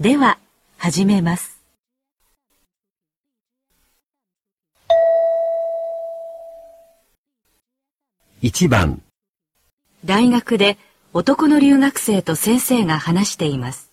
[0.00, 0.38] では、
[0.78, 1.60] 始めます。
[8.40, 9.02] 1番
[10.06, 10.78] 大学で
[11.12, 13.92] 男の留学生と先生が話しています。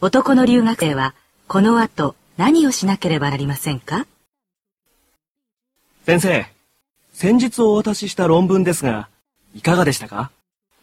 [0.00, 1.14] 男の留学生は
[1.46, 4.06] この後何をしなければなりませんか？
[6.06, 6.46] 先生、
[7.12, 9.10] 先日お渡しした論文ですが、
[9.54, 10.30] いかがでしたか？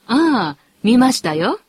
[0.05, 1.59] ああ、見ましたよ。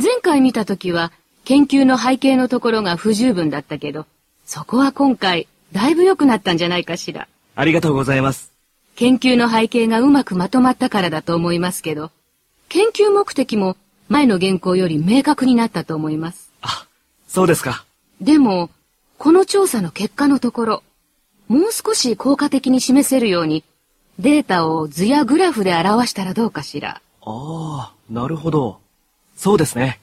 [0.00, 1.10] 前回見たときは
[1.44, 4.06] 研究の背景のところが不十分だったけど、
[4.44, 7.26] そこは今回だいぶ良くなったんじゃないかしら。
[7.54, 8.52] ありがとうございます。
[8.94, 12.10] 研究の背景がうまくまとまったからだと思いますけど、
[12.68, 13.76] 研究目的も
[14.08, 16.50] 前の原稿より明確になったと思います。
[16.60, 16.86] あ、
[17.26, 17.84] そうですか。
[18.20, 18.70] でも、
[19.18, 20.82] この調査の結果のところ、
[21.48, 23.64] もう少し効果的に示せるように、
[24.18, 27.00] データを図やグラフで表したらどうかしら。
[27.22, 28.78] ああ、なるほど。
[29.36, 30.00] そうですね。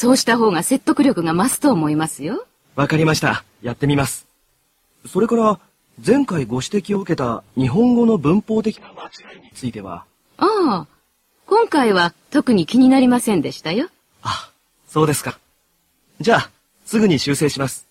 [0.00, 2.46] そうした方が説得力が増すと思いますよ。
[2.74, 3.44] わかりました。
[3.60, 4.26] やってみます。
[5.06, 5.60] それから、
[6.02, 10.06] 前回ご指摘を受けた日本語の文法的な間違いについては？
[10.38, 10.86] ああ、
[11.44, 13.90] 今回は特に気になりませんでしたよ。
[14.22, 14.50] あ、
[14.88, 15.38] そうですか。
[16.18, 16.50] じゃあ、
[16.86, 17.86] すぐに修正します。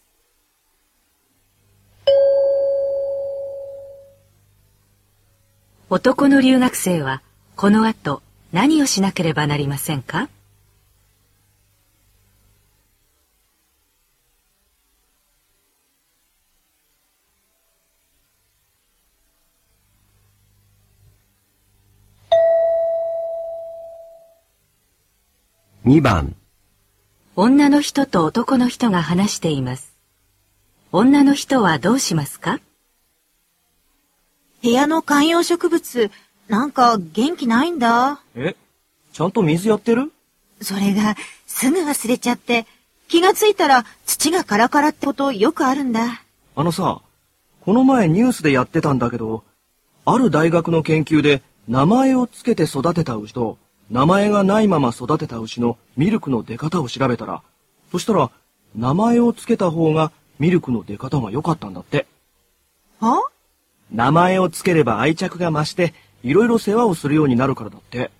[5.91, 7.21] 男の留学生は
[7.55, 10.27] この後何をしなければなりませんか？
[25.85, 26.35] 2番
[27.37, 29.97] 女の人と男の人が話しています。
[30.91, 32.59] 女の人はどうしますか？
[34.61, 36.11] 部屋の観葉植物、
[36.49, 38.19] なんか元気ないんだ。
[38.35, 38.57] え？
[39.13, 40.11] ちゃんと水やってる？
[40.59, 41.15] それが、
[41.47, 42.65] すぐ忘れちゃって、
[43.07, 46.21] 気がついたら土がカラカラってことよくあるんだ。
[46.57, 46.99] あのさ、
[47.61, 49.45] この前ニュースでやってたんだけど、
[50.03, 53.57] ある大学の研究で名前をつけて育てた牛と、
[53.89, 57.41] 名前がないまま育てた牛のミルクの出方を調べたら、
[57.91, 58.29] そしたら、
[58.75, 62.05] 名前を付けた方がミルクの出方が良かったんだって。
[62.99, 63.23] は？
[63.91, 68.11] 名前を付ければ愛着が増して、いろいろ世話をするようになるからだって。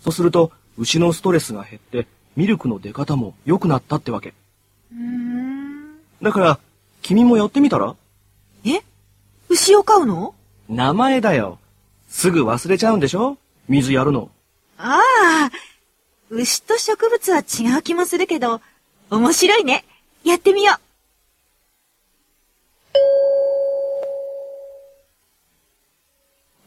[0.00, 4.32] そうすると、牛のストレスが減って、ミルクの出方も良くなったってわけ。
[6.22, 6.58] だから、
[7.02, 7.94] 君もやってみたら？
[8.64, 8.80] え？
[9.50, 10.34] 牛を飼うの？
[10.70, 11.58] 名前だよ。
[12.08, 13.36] すぐ忘れちゃうんでしょ？
[13.68, 14.30] 水やるの。
[14.78, 15.50] ああ、
[16.30, 18.60] 牛と植物は違う気もするけど、
[19.10, 19.84] 面白いね。
[20.24, 20.80] やってみよう。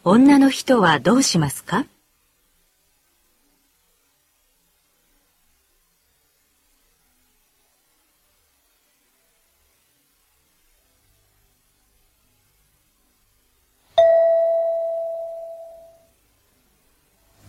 [0.05, 1.85] 女の人はどうしますか？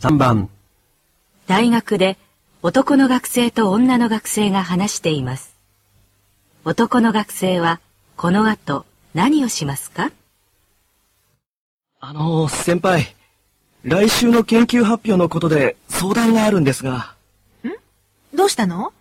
[0.00, 0.48] 3番
[1.46, 2.16] 大学で
[2.62, 5.54] 男の学生と女の学生が話しています。
[6.64, 7.80] 男の学生は
[8.16, 10.10] この後何をしますか？
[12.00, 13.14] あの先輩、
[13.82, 17.14] 来週の研究発表のことで相談があるんですが。
[17.62, 17.68] ん？
[18.34, 18.94] どうしたの？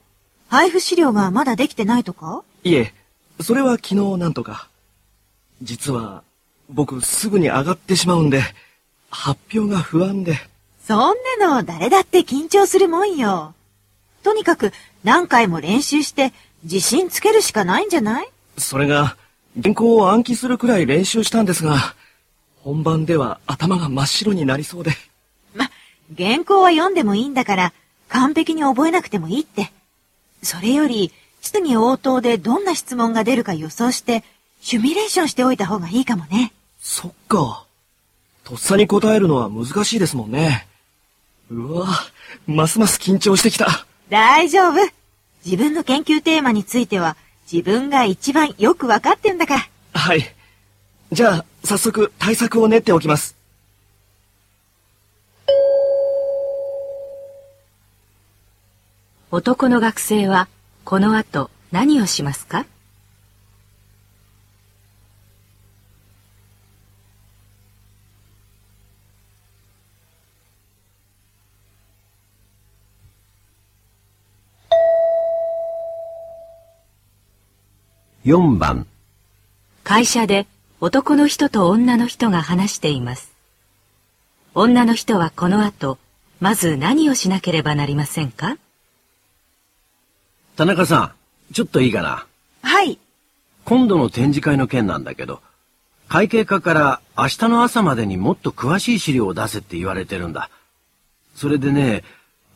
[0.50, 2.44] 配布資料がまだできてないとか？
[2.66, 2.94] いえ、
[3.40, 4.68] それは昨日なんとか。
[5.62, 6.24] 実は、
[6.70, 8.42] 僕すぐに上がってしまうんで、
[9.10, 10.49] 発表が不安で。
[10.90, 13.54] そんなの誰だって緊張するもんよ。
[14.24, 14.74] とにかく
[15.04, 16.34] 何回も練習して
[16.64, 18.30] 自信つけるしかないんじゃない？
[18.58, 19.16] それが
[19.62, 21.78] 原稿を暗記するくらい練習したんですが、
[22.64, 24.90] 本番では頭が真っ白になりそうで。
[25.54, 25.70] ま、
[26.18, 27.74] 原稿は読んでもいいんだから
[28.08, 29.72] 完璧に覚えなくてもいいって。
[30.42, 31.12] それより
[31.42, 34.24] 質疑応答でどんな質問が出るか予想して
[34.60, 36.52] シミュレーションしておいた方がいいかもね。
[36.82, 37.64] そっか。
[38.44, 40.66] とっさに答えるのは難しいですもんね。
[41.50, 41.88] うわ、
[42.46, 43.86] ますます緊張してきた。
[44.10, 44.76] 大丈夫。
[45.46, 47.16] 自分の研究テーマについては
[47.52, 49.68] 自分が一番よくわかってんだから。
[49.94, 50.36] はい。
[51.12, 53.36] じゃあ、早速対策を練っておきます。
[59.32, 60.48] 男の学生は
[60.86, 62.66] この後何をしますか？
[78.30, 78.86] 4番
[79.84, 80.46] 会社で
[80.80, 83.34] 男の人と女の人が話しています。
[84.54, 85.98] 女の人はこの後、
[86.40, 88.58] まず何をしなければなりませんか？
[90.58, 91.16] 田中さ
[91.50, 92.28] ん、ちょっといいかな？
[92.62, 93.00] はい。
[93.66, 95.42] 今度の展示会の件なんだけど、
[96.08, 100.52] 会計課から明日の朝までにもっと詳しい資料を出せって言われてるんだ。
[101.34, 102.04] それでね、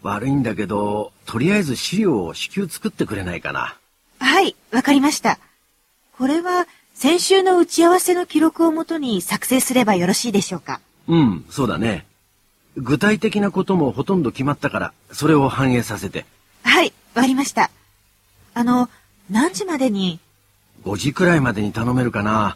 [0.03, 3.75] 悪いんだけど、とりあえず資料を至急作ってくれないかな。
[4.19, 5.39] はい、わかりました。
[6.23, 10.79] これは、先週の打ち合わせの記録をもとに作成すればよろしいでしょうか？
[11.09, 12.05] うん、そうだね。
[12.77, 16.25] 具体的なこともほとんど決まったから、それを反映させて。
[16.63, 17.71] はい、わかりました。
[18.53, 18.89] あの、
[19.29, 20.21] 何時までに、
[20.85, 22.55] 5時くらいまでに頼めるかな。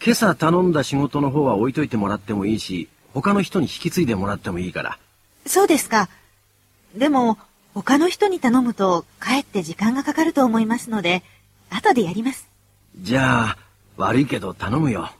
[0.00, 5.00] 今朝頼んだ仕事の方は置いといてもらってもいいし、他の人に引き継いでもらってもいいから。
[5.46, 6.08] そうですか。
[6.94, 7.38] でも、
[7.74, 11.24] 他の人に頼むと、かえって時間がかかると思いますので、
[11.70, 12.47] 後でやります。
[13.00, 13.56] じゃあ、
[13.96, 15.10] 悪いけど頼むよ。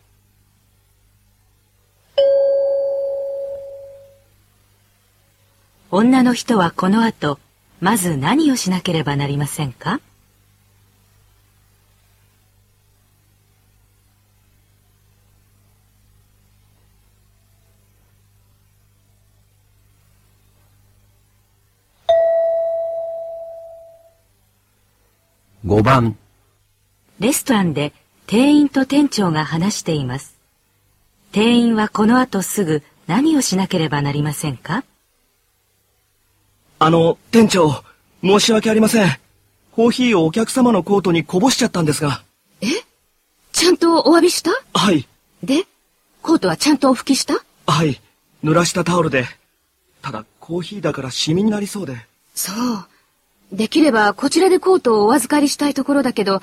[5.91, 7.39] 女の人はこの後、
[7.81, 10.01] まず何をしなければなりませんか
[25.65, 26.19] ？5番、
[27.21, 27.93] レストランで
[28.27, 30.37] 店員と店長が話しています。
[31.33, 34.85] 店員はこの後すぐ何をしなければなりませんか？
[36.79, 37.83] あの、店長、
[38.23, 39.11] 申し訳ありません。
[39.73, 42.23] コーヒーをお客様のコートにこぼしちゃったんですが。
[43.53, 44.53] ちゃんとお詫びした？
[44.73, 45.09] はい、
[45.43, 45.65] で、
[46.23, 47.35] コートはちゃんとお拭きした？
[47.67, 48.01] はい、
[48.45, 49.25] 濡らしたタオルで。
[50.03, 51.97] ただ、コーヒーだからシミになりそうで。
[52.37, 52.87] そう。
[53.51, 56.41] できればこちらでコートをお預かりしたいところだけど、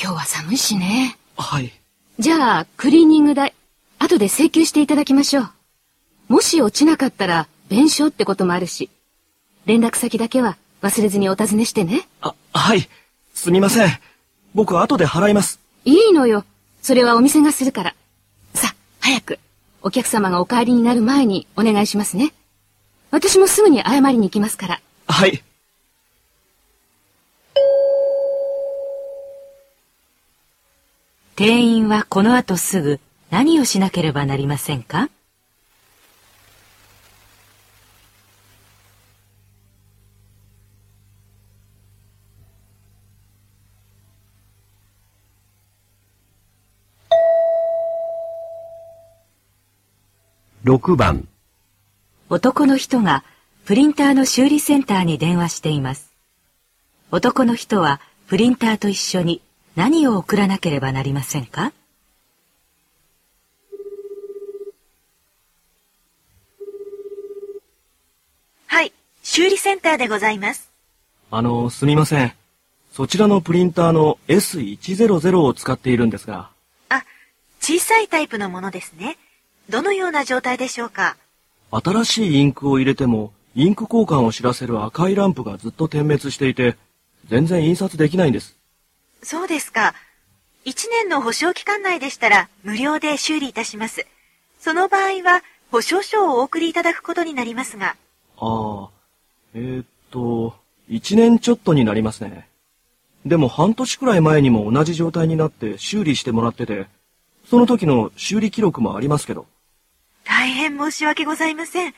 [0.00, 1.18] 今日は寒いしね。
[1.36, 1.72] はい、
[2.20, 3.52] じゃあ、クリーニング代、
[3.98, 5.50] 後で請求していただきましょう。
[6.28, 8.90] もし落ちなかったら、弁償ってこともあるし、
[9.66, 12.08] 連絡先だけは忘れずにお尋ねしてね。
[12.20, 12.88] あ、はい、
[13.34, 13.88] すみません。
[14.54, 15.58] 僕後で払います。
[15.84, 16.44] いいのよ。
[16.80, 17.94] それはお店がするから。
[18.54, 19.40] さあ、早く。
[19.82, 22.32] お客様がお帰りになる前にお願いしますね。
[23.10, 24.80] 私もすぐに謝りに行きますから。
[25.08, 25.42] はい、
[31.38, 32.98] 店員はこの後すぐ
[33.30, 35.08] 何をしなければなりませんか
[50.64, 51.28] ？6番、
[52.30, 53.22] 男の人が
[53.64, 56.12] プリンターの修理センターに電話しています。
[57.12, 59.40] 男の人はプリンターと一緒に
[59.78, 61.72] 何を送らなければなりませんか？
[68.66, 68.92] はい、
[69.22, 70.72] 修理センターでございます。
[71.30, 72.32] あの、すみません。
[72.92, 76.50] そちらのプリンターの S100 を使っているんですが。
[76.88, 77.04] あ、
[77.60, 79.16] 小さいタイプのものですね。
[79.70, 81.16] どのような状態でしょうか？
[81.70, 86.76] 新しいインクを入れても、インク交換を知らせる赤いランプがずっと点滅していて、
[87.28, 88.57] 全然印刷できないんです。
[89.22, 89.94] そうですか。
[90.64, 94.06] 1年の保証期間内でしたら無料で修理いたします。
[94.58, 97.96] その場合は保証書をお送りいただくことになりますが。
[98.38, 98.88] ああ、
[99.54, 100.54] えーっと、
[100.90, 102.48] 1年ちょっとになりますね。
[103.26, 106.86] でも半年くらい前にも同じ状態になって修理してもらってて、
[107.48, 109.46] その時の修理記録もありますけど。
[110.24, 111.94] 大変申し訳ございません。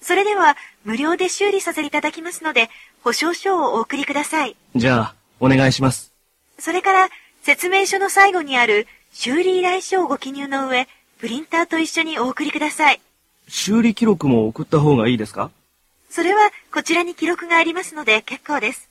[0.00, 2.70] それでは無料で修理させていただきますので、
[3.02, 4.56] 保証書をお送りください。
[4.74, 6.11] じゃあ、お願いします。
[6.62, 7.08] それから
[7.42, 10.86] 説明書の最後にある修理依頼書をご記入の上、
[11.18, 13.00] プリンターと一緒にお送りください。
[13.48, 15.50] 修理記録も送った方がいいですか？
[16.08, 16.38] それは
[16.72, 18.88] こちらに記録がありますので結構です。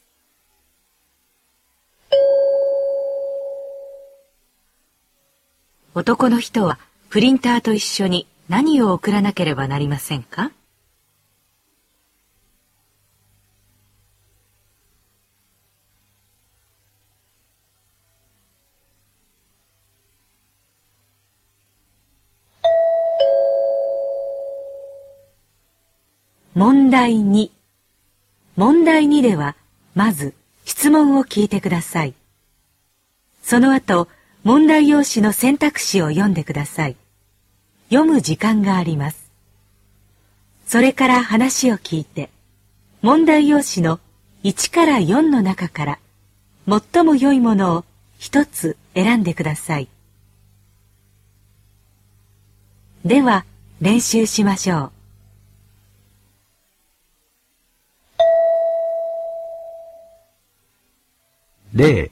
[5.96, 6.78] 男の人は
[7.10, 10.52] プリンターと一緒に何を送らなければなりませんか？
[26.54, 27.50] 問題2
[28.58, 29.56] 問題2では
[29.96, 30.34] まず
[30.66, 32.14] 質問を聞いてください。
[33.42, 34.10] その後、
[34.44, 36.98] 問題用紙の選択肢を読んでください。
[37.90, 39.32] 読む時間があります。
[40.68, 42.30] それから話を聞いて、
[43.02, 44.02] 問題用紙の
[44.44, 46.00] 1から4の中から
[46.68, 47.86] 最も良いものを
[48.20, 49.88] 一つ選んでください。
[53.06, 53.46] では、
[53.80, 55.01] 練習しましょう。
[61.74, 62.12] 例、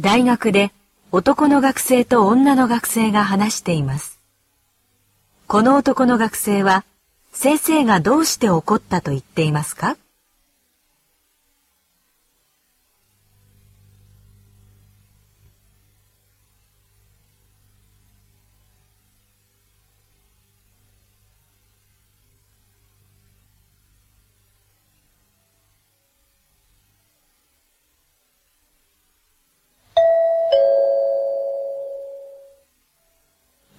[0.00, 0.72] 大学で
[1.12, 4.18] 男の学生と女の学生が話しています。
[5.46, 6.84] この男の学生は
[7.32, 9.96] 先生がどうして怒ったと言っていますか？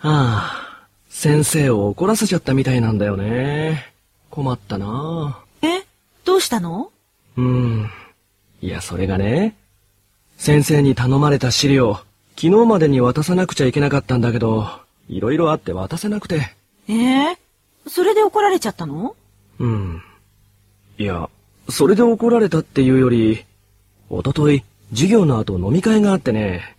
[0.01, 3.91] あ、先生を怒らせちゃったみたいなんだよね。
[4.29, 5.83] 困ったなえ？
[6.23, 6.91] どうしたの？
[7.35, 7.89] うん。
[8.61, 9.55] いや、それがね、
[10.37, 11.95] 先生に頼まれた資料、
[12.35, 14.69] 昨日までに渡さなくちゃいけなかったんだけど、
[15.09, 16.55] いろいろあって渡せなくて。
[16.87, 16.93] え？
[16.93, 17.37] ー、
[17.87, 19.15] それで怒られちゃったの？
[19.59, 20.01] うん。
[20.97, 21.29] いや、
[21.67, 23.43] それで怒られたっていうより、
[24.09, 26.77] おととい、授業の後飲み会があってね。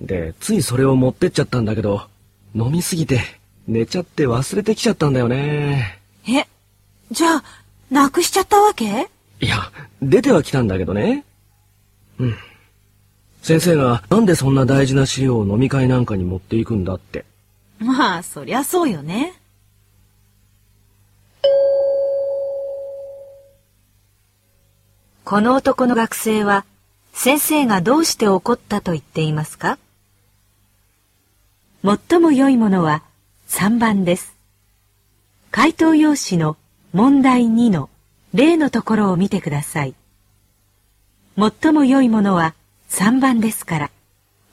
[0.00, 2.06] で、ついそれを持ってっちゃったんだけど、
[2.54, 3.20] 飲みすぎて、
[3.66, 6.00] 寝ちゃって忘れてきちゃったんだよね。
[6.28, 6.46] え
[7.10, 7.44] じゃあ、
[7.90, 9.08] なくしちゃったわけ？
[9.40, 11.24] いや、出ては来たんだけどね。
[12.18, 12.36] うん。
[13.42, 17.24] 先生がなんでそんな大事な資料を飲み会なんかに持っていくんだって。
[17.78, 19.34] まあ、そりゃそうよね。
[25.24, 26.64] この男の学生は
[27.12, 29.78] 先生がどうして怒ったと言っていますか？
[31.84, 33.02] 最も良いものは
[33.48, 34.34] 3番です。
[35.50, 36.56] 回答用紙の
[36.94, 37.90] 問題2の
[38.32, 39.94] 例のところを見てください。
[41.36, 42.54] 最も良いものは
[42.88, 43.90] 3番ですから、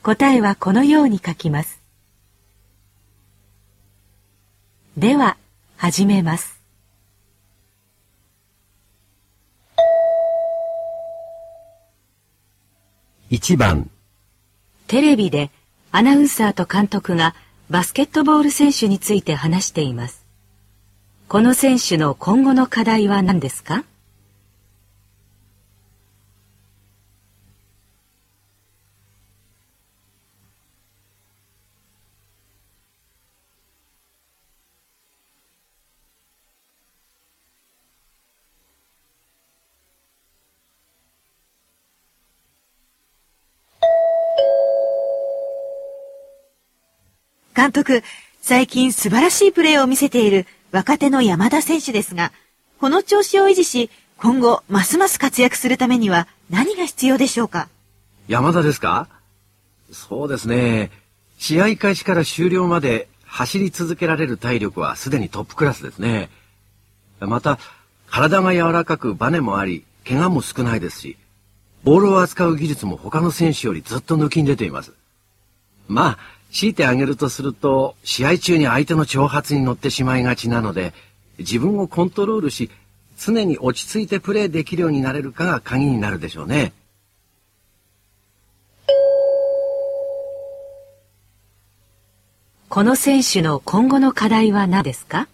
[0.04, 1.80] 答えはこのように書きます。
[4.98, 5.38] では、
[5.78, 6.60] 始めます。
[13.30, 13.90] 1番、
[14.88, 15.50] テレビで
[15.94, 17.36] アナウンサーと監督が
[17.70, 20.26] バスケットボール選手について話しています。
[21.28, 23.84] この選手の今後の課題は何ですか？
[47.62, 48.02] 監督、
[48.42, 52.32] 最近素晴らしいプレーを見せている若手の山田選手ですが、
[52.80, 57.70] この調子を維持し、今後ますます活躍するためには何が必要でしょうか？
[58.28, 59.10] 山田ですか？
[59.92, 60.90] そうですね。
[61.38, 66.32] 試合開始から終了まで走り続けられる体力はすでにトップクラスですね。
[67.20, 67.60] また、
[68.10, 71.16] 体が柔らかくバネもあり、怪我も少ないですし、
[71.84, 74.94] ボールを扱う技術も他の選手よりずっと抜きん出ています。
[75.88, 76.18] まあ、
[76.52, 80.94] 強いてあげるとすると、試合中に相手の挑発に乗ってしまいがちなので、
[81.40, 82.70] 自分をコントロールし、
[83.18, 86.74] 常に落ち着いてプレーできるようになれるかが鍵になるでしょうね。
[92.68, 95.28] この選手の今後の課題は何ですか？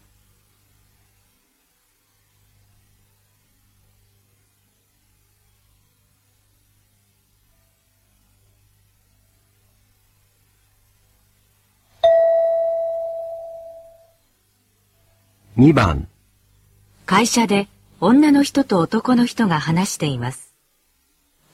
[15.57, 16.07] 2番、
[17.07, 17.67] 会社で
[17.99, 20.53] 女の人と男の人が話しています。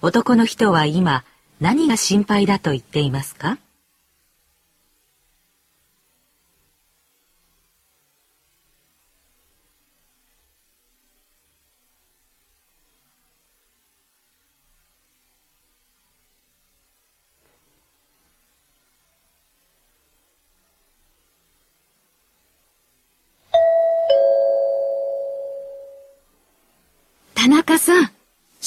[0.02, 1.24] 男の人は今
[1.62, 3.58] 何が心配だと言っていますか？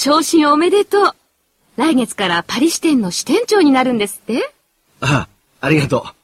[0.06, 1.10] 昇進おめでとう。
[1.76, 4.54] 来月からパリ支店の支店長になるんですって
[5.00, 5.26] あ
[5.60, 6.14] あ、ありがとう。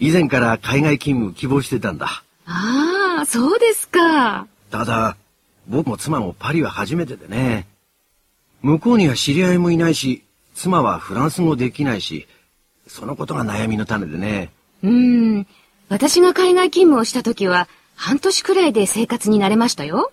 [0.00, 2.24] 以前から海外勤務希望してたんだ。
[2.44, 4.48] ああ、そうですか。
[4.72, 5.16] ただ、
[5.68, 7.68] 僕も妻もパリは初めてでね。
[8.62, 10.24] 向こうには知り合いもいないし、
[10.56, 12.26] 妻はフランス語できないし、
[12.88, 14.50] そのことが悩みの種でね。
[14.82, 15.46] うーん。
[15.88, 20.10] 私が海外勤務をした時は、半年くらいで生活に慣れましたよ。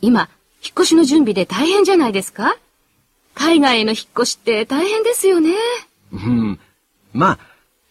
[0.00, 0.28] 今、
[0.64, 2.56] 引っ越しの準備で大変じゃないですか？
[3.34, 5.52] 海外への引っ越しって大変ですよね。
[6.12, 6.58] うん。
[7.12, 7.38] まあ、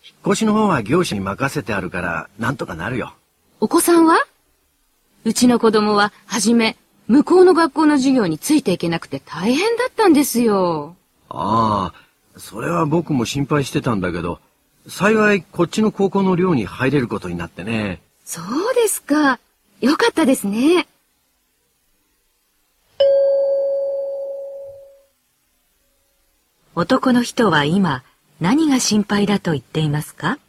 [0.03, 3.13] 引っ越しの方は業者に任せてあるから、なんとかなるよ。
[3.59, 4.17] お子さんは？
[5.23, 6.75] うちの子供は、はじめ、
[7.07, 10.95] 向こうの学校の授業についていけなくて大変だったんですよ。
[11.29, 14.39] ああ、それは僕も心配してたんだけど、
[14.87, 18.01] 幸いこっちの高校の寮に入れることになってね。
[18.25, 19.39] そうですか。
[19.79, 20.87] よかったですね。
[26.75, 28.03] 男の人は今
[28.41, 30.39] 何が心配だと言っていますか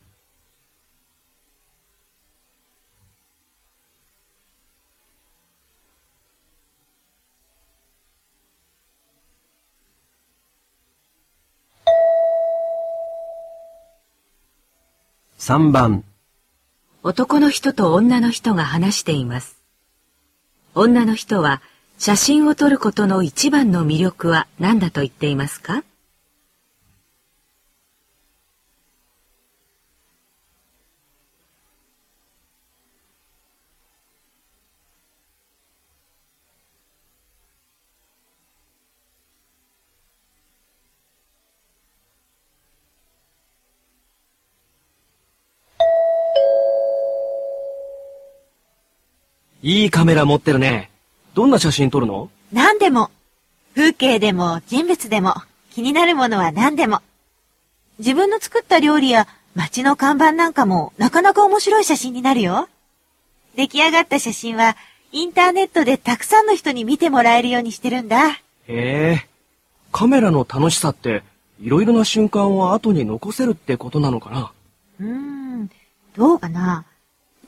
[15.38, 16.04] ？3番。
[17.02, 19.58] 男の人と女の人が話しています。
[20.74, 21.60] 女の人は
[21.98, 25.84] 写真を撮ることの一番の魅力は何だと言っていますか？
[49.66, 50.90] いいカメラ持ってるね。
[51.32, 52.28] どんな写真撮るの？
[52.52, 53.10] 何でも。
[53.74, 55.36] 風景でも人物でも
[55.70, 57.00] 気になるものは何でも。
[57.98, 62.68] 自分の作った料理や街の看板なんかもなかなか面白い写真になるよ。
[63.56, 64.76] 出来上がった写真は
[65.12, 68.32] インターネットでたくさんの人に見てもらえるようにしてるんだ。
[68.32, 69.26] へえ。
[69.92, 71.22] カメラの楽しさって、
[71.58, 74.52] いろいろな瞬間を後に残せるってことなのかな？
[75.00, 75.70] うーん、
[76.14, 76.84] どうかな？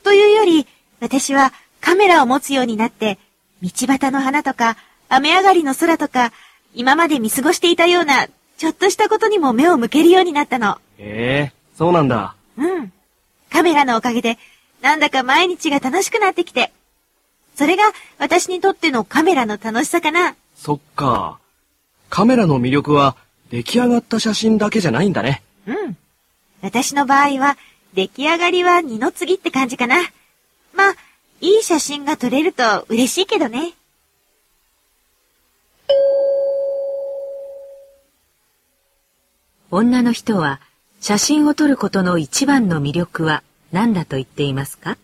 [0.01, 0.65] というより、
[0.99, 3.17] 私はカメラを持つようになって、
[3.61, 4.77] 道端の花とか、
[5.09, 6.31] 雨上がりの空とか、
[6.73, 10.79] 今まで見過ごしていたような、ちょっとしたことにも目を向けるようになったの。
[10.97, 12.35] へえ、そうなんだ。
[12.57, 12.91] うん。
[13.51, 14.37] カメラのおかげで、
[14.81, 16.71] なんだか毎日が楽しくなってきて。
[17.55, 17.83] それが
[18.19, 20.35] 私にとってのカメラの楽しさかな。
[20.55, 21.39] そっか。
[22.09, 23.15] カメラの魅力は
[23.49, 25.41] 出来上がった写真だけじゃないんだね。
[25.65, 25.97] うん。
[26.61, 27.57] 私の場合は、
[27.93, 29.97] 出来上がりは二の次って感じかな。
[30.73, 30.95] まあ、
[31.39, 33.73] いい写真が撮れると嬉しいけどね。
[39.69, 40.61] 女の人は
[41.01, 44.97] 写真を撮ることの一番の魅力は何だと言っていますか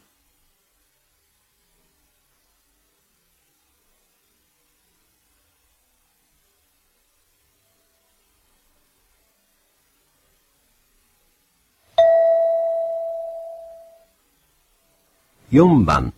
[15.52, 16.14] ？4番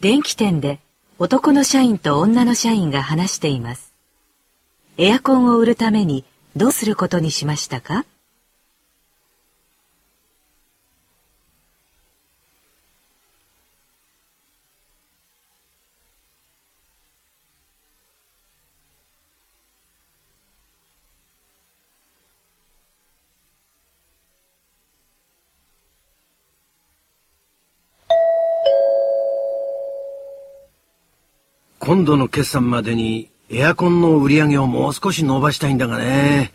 [0.00, 0.78] 電気店で
[1.18, 3.92] 男の社員と女の社員が話しています。
[4.96, 8.04] エアコンを売るためにどうすることにしましたか？
[31.88, 36.52] 今度の決算までにエアコンの売り上げをもう少し伸ばしたいんだがね。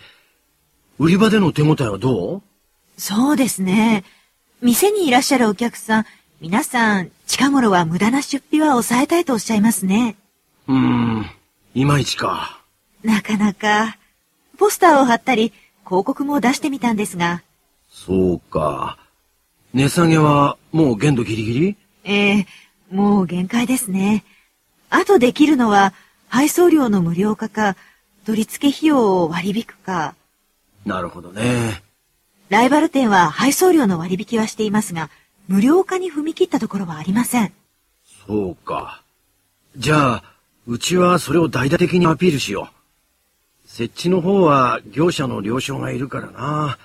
[0.99, 2.41] 売り場での手応えはどう？
[2.97, 4.03] そうですね。
[4.61, 6.05] 店にいらっしゃるお客さん、
[6.39, 10.17] 皆さん、近頃は無駄な出費は抑えたいとおっしゃいますね。
[10.67, 11.25] うーん、
[11.73, 12.61] いまいちか。
[13.01, 13.97] なかなか。
[14.59, 15.51] ポスターを貼ったり、
[15.83, 17.41] 広告も出してみたんですが。
[17.89, 18.99] そうか。
[19.73, 21.77] 値下げはもう限度ギリギリ？
[22.03, 22.47] ええ
[22.91, 24.23] もう限界ですね。
[24.93, 25.91] あとできるのは、
[26.27, 27.75] 配送料の無料化か、
[28.27, 30.13] 取り付け費用を割り引くか。
[30.85, 31.81] なるほどね。
[32.49, 35.09] ライバル店は配送料の割引はしていますが、
[35.47, 37.51] 無料化に踏み切ったところはありません。
[38.27, 39.01] そうか。
[39.75, 40.23] じゃあ、
[40.67, 42.69] うちはそれを大々的にアピールしよ
[43.65, 43.67] う。
[43.67, 46.77] 設置の方は業者の了承がいるからな。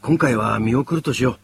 [0.00, 1.38] 今回は見送るとしよう。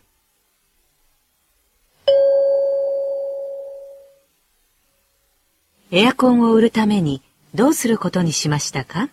[5.93, 7.23] エアコンを売るために
[7.55, 9.09] どうすることにしましたか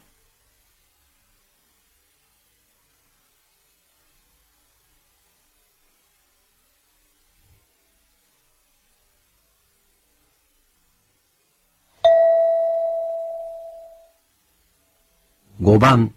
[15.61, 16.11] ？5番。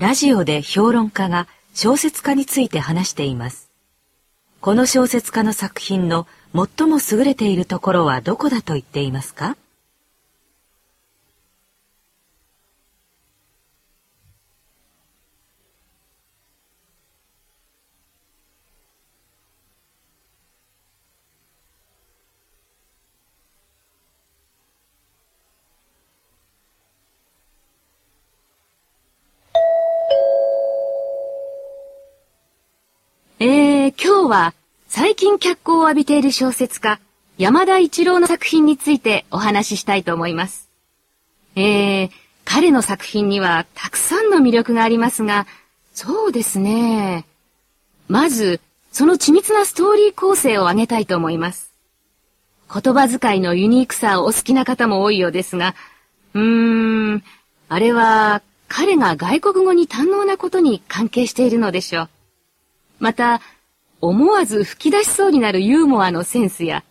[0.00, 3.70] ラジオで評論家が小説家について話しています。
[4.60, 9.56] この小説家の作品の最も優れているところはどこだと言っていますか？
[33.40, 34.54] え、今日は
[34.96, 37.00] 最近脚光を浴びている小説家、
[37.36, 40.70] 山田一郎の作品についてお話ししたいと思います。
[41.56, 42.10] えー、
[42.44, 45.48] 彼の作品にはたくさんの魅力がありますが、
[45.94, 47.24] そうですね。
[48.06, 48.60] まず、
[48.92, 51.72] その緻密なストーリー構成を挙げたいと思います。
[52.72, 55.74] 言葉遣いのユニークさをお好きな方も多いようですが、
[56.34, 57.24] うーん、
[57.68, 62.08] あれは彼が外国語に堪能なことに関係しているのでしょう。
[63.00, 63.40] また、
[64.00, 66.84] 思わず吹き出しそうになるユーモアのセンスや、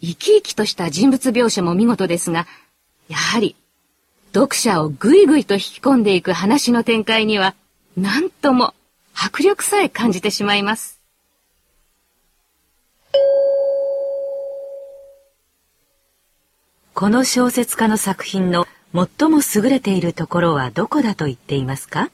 [0.00, 2.46] 生き生きとした人物描写も見事ですが、
[3.08, 3.56] やはり、
[4.34, 7.54] 読者をぐいぐいと引き込んでいく話の展開には、
[7.96, 8.74] なんとも
[9.14, 11.00] 迫力さえ感じてしまいます。
[16.94, 22.10] この小説家の作品の最も優れているところはどこだと言っていますか？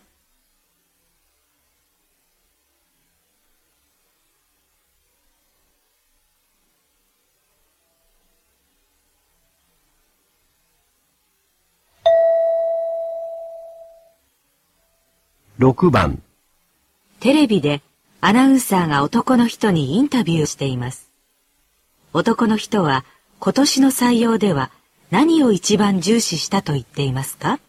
[15.61, 16.21] 6番
[17.21, 17.81] テレビで
[18.21, 21.13] アナウンサーが男の人にインタビューしています。
[22.13, 23.05] 男の人は
[23.39, 24.73] 今年の採用では
[25.13, 27.61] 何を一番重視したと言っていますか？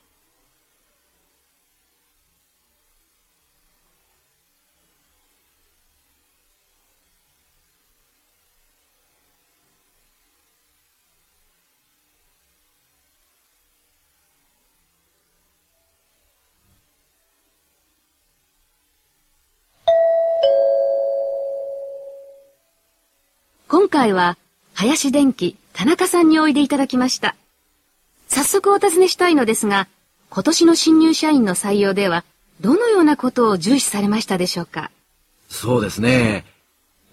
[24.06, 24.38] 回は
[24.76, 27.36] 林電機田中さんにおいでいただきました。
[28.28, 29.88] 早速お尋ねしたいのですが、
[30.30, 32.24] 今年の新入社員の採用では
[32.62, 34.92] どのようなことを重視されましたでしょうか？
[35.50, 36.46] そうですね。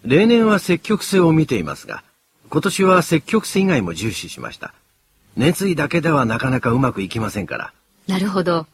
[0.05, 2.05] 例年は積極性を見ていますが、
[2.51, 4.75] 今年は積極性以外も重視しました。
[5.37, 7.73] 熱意だけではなかなかうまくいきませんから。
[8.07, 8.67] なるほど。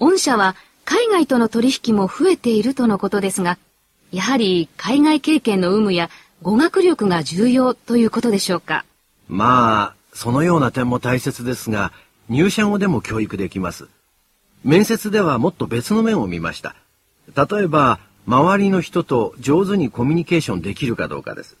[0.00, 3.58] 御社は海外との取引も増えているとのことですが、
[4.10, 8.84] やはり海外経験の有無や語学力が重要ということでしょうか？
[9.28, 11.92] まあ、そのような点も大切ですが、
[12.28, 13.88] 入社後でも教育できます。
[14.62, 16.76] 面接ではもっと別の面を見ました。
[17.34, 21.56] 例えば、周りの人と上手にコミュニケーションできるかどうかです。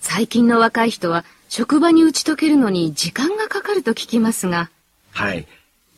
[0.00, 4.70] 最近の若い人は職場に打ち解けるのに時間がかかると聞きますが。
[5.12, 5.46] はい。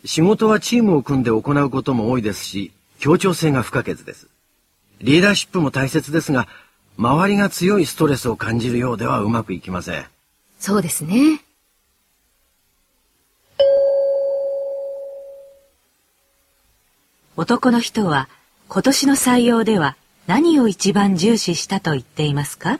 [0.04, 4.28] 仕事はチームを組んで行うことも多いですし、協調性が不可欠です。
[5.00, 6.48] リーダーシップも大切ですが、
[7.00, 10.04] 周りが強いストレスを感じるようではうまくいきません。
[10.58, 11.40] そうですね。
[17.38, 18.28] 男の人は
[18.68, 22.78] 今年の採用では何を一番重視したと言っていますか？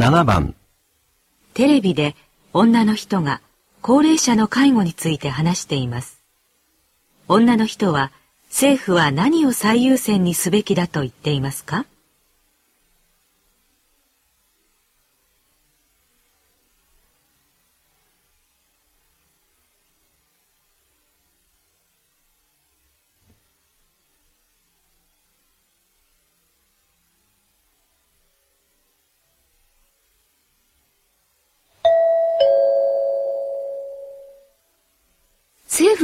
[0.00, 0.54] 7番
[1.52, 2.16] テレビで
[2.54, 3.42] 女の人が
[3.82, 6.22] 高齢者の介護について話しています。
[7.28, 8.10] 女の人は
[8.48, 11.84] 政府は何を最優先にすべきだと言っていますか？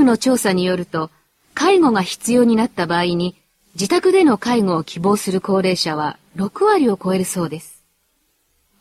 [0.07, 1.11] の調査によると、
[1.53, 3.37] 介護が必要になった場合に、
[3.75, 7.85] 自宅での介護を希望する高齢者は6割を超えるそうです。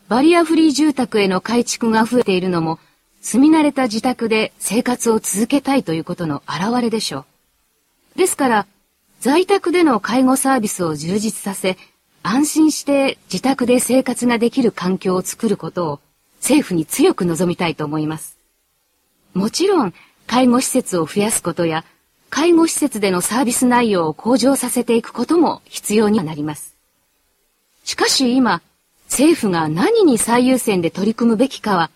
[0.07, 2.79] バリアフリー住宅への改築が増えているのも、
[3.21, 7.25] 住み慣れた自宅で生活を続けたいということの表れでしょ
[8.15, 8.19] う。
[8.19, 8.67] ですから、
[9.19, 11.77] 在宅での介護サービスを充実させ、
[12.21, 15.99] 安心して自宅で生活ができる環境を作ることを
[16.37, 18.37] 政府に強く望みたいと思います。
[19.33, 19.93] もちろん、
[20.27, 21.85] 介護施設を増やすことや、
[22.29, 26.75] 介護施設でのサービス内容を向上させていくことも必要になります。
[27.83, 28.61] しかし今、
[29.05, 31.91] 政府が何に最優先で取り組むべきかは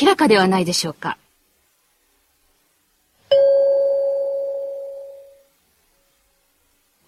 [0.00, 1.18] 明らかではないでしょうか。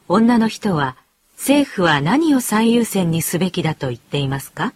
[0.08, 0.96] 女の人は
[1.36, 4.72] 政府は何を最優先にすべきだと言っていますか？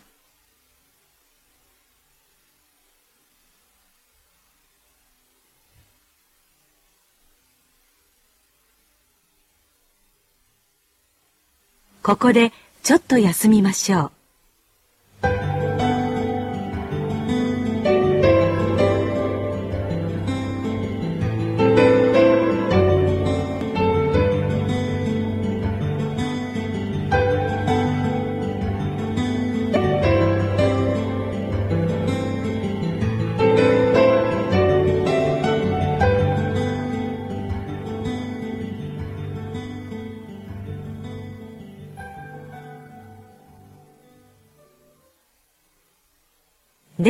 [12.11, 12.51] ここで
[12.83, 14.20] ちょっと休みましょう。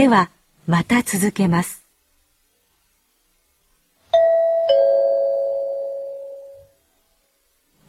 [0.01, 0.31] では、
[0.67, 1.85] また続けます。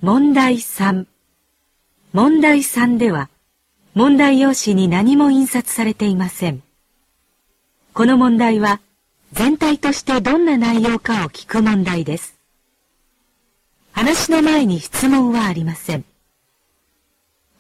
[0.01, 1.05] 問題3。
[2.11, 3.29] 問題3では、
[3.93, 6.61] 問題用紙に何も印刷されていません。
[7.93, 8.81] この問題は、
[9.31, 12.37] 全体としてどんな内容かを聞く問題です。
[13.93, 16.03] 話の前に質問はありません。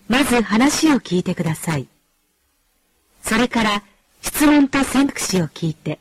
[0.09, 1.87] まず話を聞いてください。
[3.23, 3.83] それから、
[4.21, 5.99] 質問と選択肢を聞いて、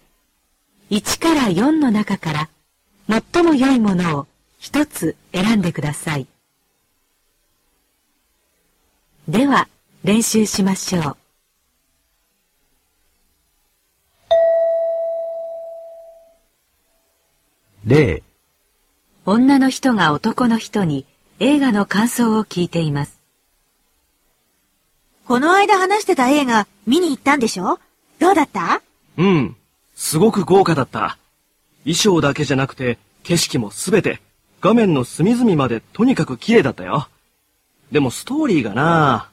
[0.90, 2.48] 1から4の中から
[3.08, 4.26] 最も良いものを
[4.58, 6.26] 一つ選んでください。
[9.28, 9.68] では、
[10.04, 11.16] 練習しましょう。
[17.86, 18.22] 例、
[19.24, 21.06] 女の人が男の人に
[21.38, 23.18] 映画の感想を聞いています。
[25.26, 27.78] この間話してた映画見に行ったんでしょ？
[28.20, 28.82] どうだった？
[29.16, 29.56] うん。
[29.96, 31.18] すごく豪華だった。
[31.84, 34.20] 衣装だけじゃなくて、景色もすべて、
[34.60, 37.08] 画面の隅々までとにかく綺麗だったよ。
[37.90, 39.28] でもストーリーがな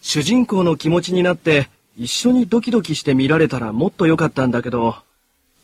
[0.00, 4.96] 主人公の気持ちになって、一緒にドキドキして見られたらもっと良かったんだけど、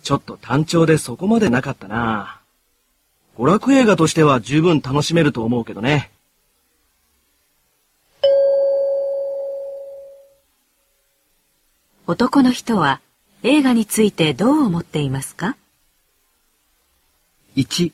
[0.02, 2.40] ちょっと単調でそこまでなかったな
[3.38, 6.10] 娯楽映画としては十分楽しめると思うけどね。
[12.08, 13.00] 男の人は
[13.42, 15.56] 映画についてどう思っていますか
[17.56, 17.92] ？1、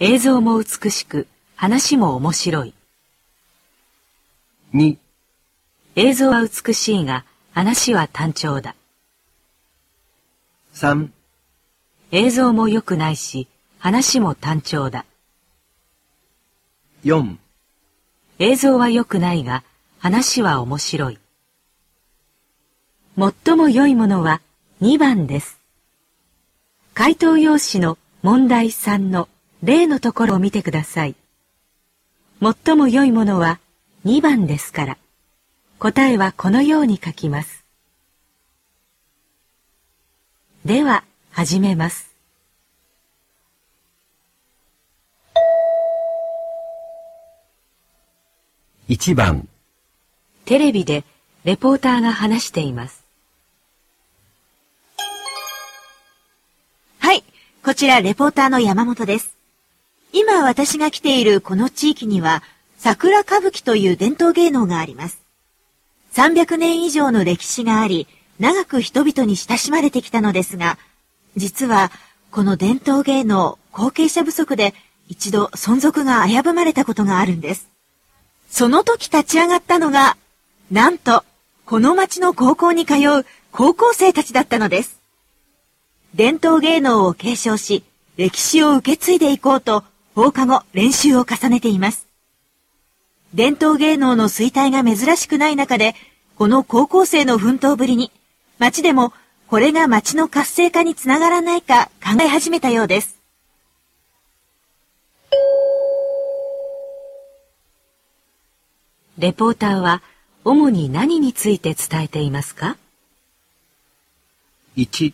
[0.00, 2.74] 映像も美しく話も面白い。
[4.74, 4.96] 2、
[5.94, 8.74] 映像は美しいが話は単調だ。
[10.74, 11.08] 3、
[12.10, 13.46] 映像も良くないし
[13.78, 15.04] 話も単調だ。
[17.04, 17.36] 4、
[18.40, 19.62] 映像は良くないが
[20.00, 21.18] 話は面白い。
[23.16, 24.40] 最も良いものは
[24.82, 25.60] 2番です。
[26.94, 29.28] 回答用紙の問題3の
[29.62, 31.14] 例のところを見てください。
[32.42, 33.60] 最も良いものは
[34.04, 34.98] 2番ですから、
[35.78, 37.64] 答えはこのように書きます。
[40.64, 42.12] では、始めます。
[48.88, 49.48] 1番、
[50.46, 51.04] テレビで
[51.44, 53.03] レポーターが話しています。
[57.64, 59.38] こちらレポーターの山本です。
[60.12, 62.42] 今私が来ているこの地域には、
[62.76, 65.22] 桜歌舞伎という伝統芸能があります。
[66.12, 68.06] 300年以上の歴史があり、
[68.38, 70.76] 長く人々に親しまれてきたのですが、
[71.36, 71.90] 実は
[72.30, 74.74] この伝統芸能後継者不足で
[75.08, 77.70] 一度存続が危ぶまれたことがあるんです。
[78.50, 80.18] その時立ち上がったのが、
[80.70, 81.24] なんと、
[81.64, 85.03] この町の高校に通う高校生たちだったのです。
[86.14, 87.82] 伝統芸能を継承し、
[88.16, 89.82] 歴史を受け継いでいこうと、
[90.14, 92.06] 放課後練習を重ねています。
[93.34, 95.96] 伝統芸能の衰退が珍しくない中で、
[96.36, 98.12] この高校生の奮闘ぶりに、
[98.60, 99.12] 町でも
[99.48, 103.18] これが町の活性化につながらないか考え始めたようです。
[109.18, 110.00] レポーターは
[110.44, 112.76] 主に何について伝えていますか
[114.76, 115.12] ？1、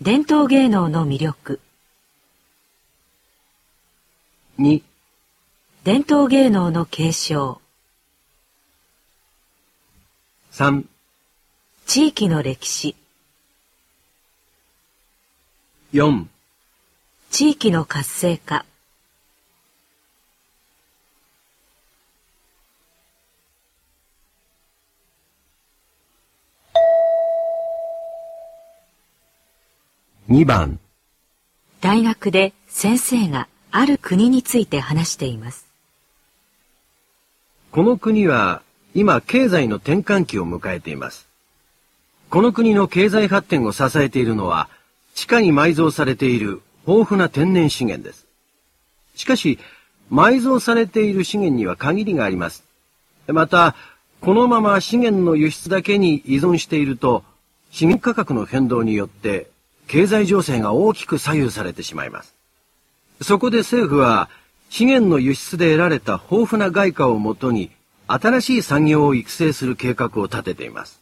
[0.00, 1.60] 伝統芸能の魅力、
[4.56, 4.80] 2、
[5.82, 7.60] 伝統芸能の継承、
[10.52, 10.84] 3、
[11.84, 12.94] 地域の歴史、
[15.92, 16.26] 4、
[17.32, 18.64] 地域の活性化、
[30.30, 30.78] 2番、
[31.80, 35.66] 大学で先生がある国について話しています。
[37.70, 38.60] この国は
[38.94, 41.26] 今経済の転換期を迎えています。
[42.28, 44.68] この国の経済発展を支えているのは
[45.14, 48.26] 地下に埋蔵されている豊富な天然資源です。
[49.14, 49.58] しかし
[50.12, 52.64] 埋蔵されている資源には限りがあります。
[53.28, 53.74] また、
[54.20, 57.24] このまま資源の輸出だけに依存していると、
[57.70, 59.50] 資源価格の変動によって
[59.88, 62.34] 経済情勢が大きく左右されてしまいます。
[63.22, 64.28] そこで政府は
[64.70, 67.70] 資源の輸出で得られた豊富な外貨をもとに
[68.06, 71.00] 新しい産業を育成する計画を立てています。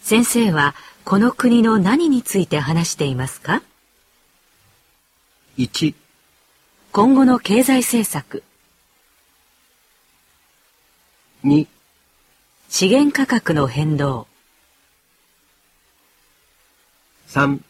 [0.00, 0.74] 先生は
[1.04, 3.62] この国の何について話していますか
[5.58, 5.94] ?1
[6.92, 8.42] 今後の経済政策
[11.44, 11.66] 2
[12.70, 14.26] 資源価格の変動。
[17.28, 17.60] 3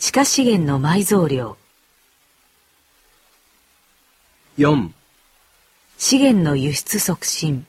[0.00, 1.56] 地下資源の埋蔵量。
[4.58, 4.90] 4
[5.98, 7.64] 資源の輸出促進。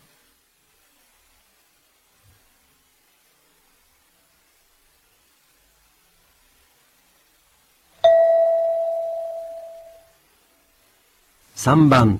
[11.56, 12.20] 3番。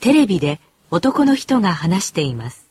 [0.00, 2.63] テレビで男の人が話しています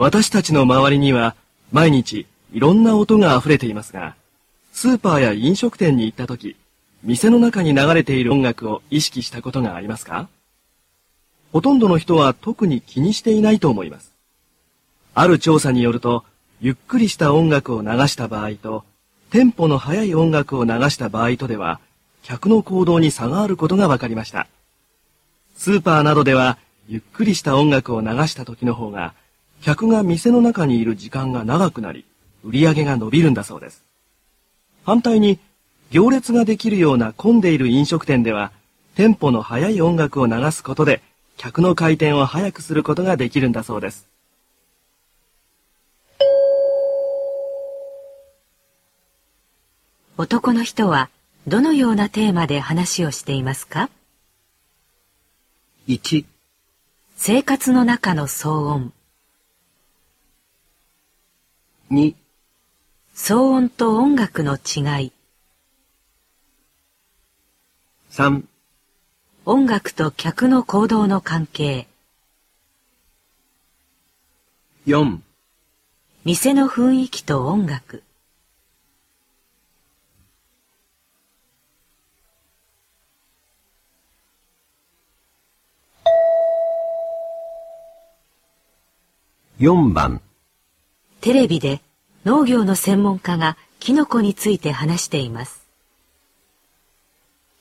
[0.00, 1.34] 私たちの周りには
[1.72, 4.14] 毎日いろんな音が溢れていますが
[4.72, 6.54] スーパーや飲食店に行った時
[7.02, 10.28] 店の中に流れている音楽を意識したことがありますか？
[11.52, 14.12] ほとんどの人は特に気にしていないと思います。
[15.14, 16.24] ある調査によると、
[16.60, 18.84] ゆっくりした音楽を流した場合と、
[19.30, 21.80] テンポの速い音楽を流した場合とでは、
[22.22, 24.46] 客の行動に差があることが分かりました。
[25.56, 26.58] スーパーなどでは、
[26.88, 29.14] ゆっくりした音楽を流した時の方が、
[29.62, 32.04] 客が店の中にいる時間が長くなり、
[32.44, 33.84] 売り上げが伸びるんだそうです。
[34.84, 35.38] 反対に、
[35.90, 38.52] 行列ができるような混んでいる飲食店では、
[38.94, 41.02] テンポの速い音楽を流すことで、
[41.36, 44.06] 客の回転を速くすることができるんだそうです。
[50.16, 51.10] 男の人は
[51.46, 53.88] どのようなテーマで話をしていますか
[55.86, 56.24] ?1
[57.16, 58.92] 生活の中の騒音
[61.90, 62.14] 2
[63.14, 65.12] 騒音と音楽の違い。
[68.10, 68.44] 3
[69.46, 71.88] 音楽と客の行動の関係。
[74.86, 75.18] 4
[76.24, 78.02] 店の雰囲気と音楽。
[89.58, 90.20] 4番
[91.20, 91.80] テレビで
[92.24, 95.66] 農業の専門家がキノコについて話しています。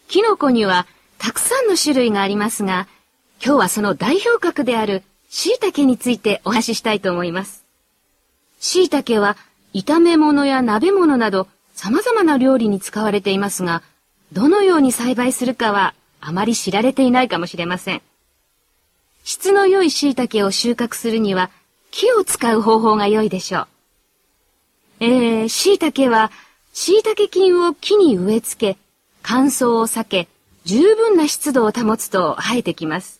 [0.07, 0.85] キノコには
[1.17, 2.87] たくさんの種類がありますが、
[3.43, 7.63] 今日はその代表格である椎茸についてお話ししたいと思います。
[8.59, 9.37] 椎茸は
[9.73, 13.81] 炒め物や鍋物など様々な料理に使われていますが、
[14.31, 18.01] どのように栽培するかはあまり知られていないかもしれません。
[19.23, 21.49] 質の良い椎茸を収穫するには
[21.97, 23.67] 木を使う方法が良いでしょう。
[24.99, 26.31] えー、椎茸は
[26.71, 28.79] 椎茸菌を木に植え付け、
[29.23, 30.27] 乾燥を避け、
[30.63, 33.19] 十分な湿度を保つと生えてきます。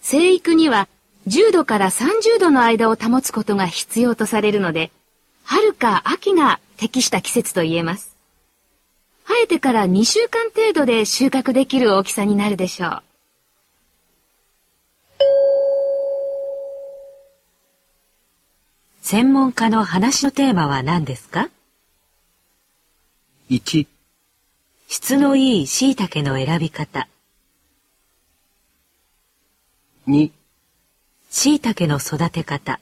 [0.00, 0.88] 生育には
[1.28, 4.90] 10度から30度の間を保つことが必要とされるので、
[5.44, 8.16] 春か秋が適した季節と言えます。
[9.28, 13.02] 生えてから2週間程度で収穫できる大きさになるでしょう。
[19.02, 21.50] 専門家の話のテーマは何ですか
[23.50, 23.88] ?1
[24.86, 27.08] 質のいい椎茸の選び方。
[30.06, 30.30] 2
[31.30, 32.78] 椎茸の育て方。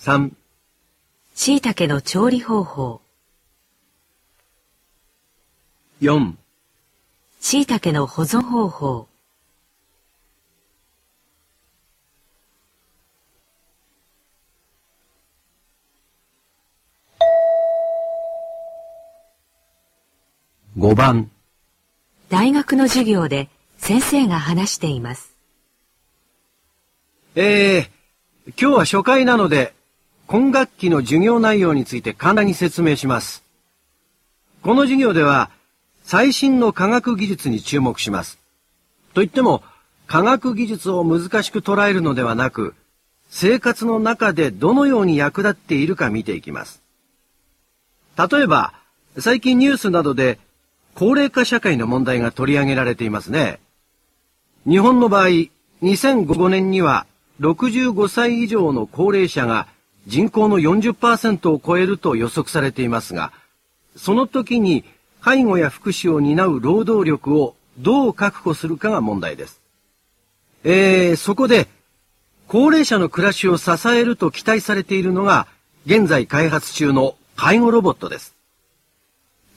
[0.00, 0.32] 3
[1.36, 3.00] 椎茸の調理方法。
[6.00, 6.34] 4
[7.40, 9.06] 椎茸の保存方法
[20.78, 21.30] 5番
[22.30, 25.36] 大学の授業で先生が話しています。
[27.34, 27.88] えー、
[28.58, 29.74] 今日は初回なので、
[30.26, 33.44] 今学期の授業内容について簡単に説明します。
[34.62, 35.50] この授業では、
[36.04, 38.38] 最新の科学技術に注目します。
[39.12, 39.62] といっても、
[40.06, 42.74] 科学技術を難しく捉えるのではなく、
[43.28, 46.80] 生活の中でどのように役立っているか見ていきます。
[48.16, 48.72] 例えば、
[49.18, 50.38] 最近ニュースなどで
[50.94, 53.60] 高齢化社会の問題が取り上げられていますね。
[54.66, 55.28] 日本の場合、
[55.82, 57.06] 2005年には
[57.40, 59.66] 65歳以上の高齢者が
[60.06, 63.32] 人口の40%を超えると予測されていますが、
[63.96, 64.84] その時に
[65.20, 69.60] 介護や福祉を担う労働力をどう確保するかが問題です。
[70.64, 71.68] えー、そこで、
[72.48, 75.46] 高齢者の暮らしを支えると期待されているのが、
[75.86, 78.36] 現在開発中の介護ロボットです。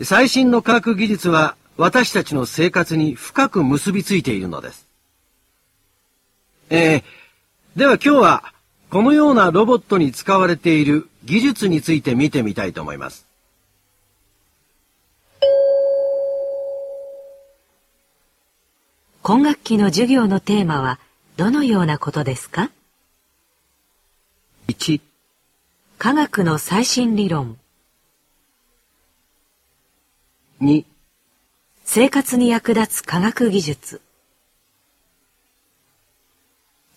[0.01, 4.87] 最新の科学技術は私たちの生活に深く結びついているのです。
[6.69, 7.03] えー、
[7.77, 8.53] では今日は
[8.89, 13.25] このようなロボットに使われている技術について見てみたいと思います。
[19.21, 20.99] 今学期の授業のテーマは
[21.37, 22.69] どのようなことですか
[24.67, 25.01] ?1
[25.97, 27.57] 科学の最新理論
[30.61, 30.85] 2
[31.83, 34.01] 生活に役立つ科学技術。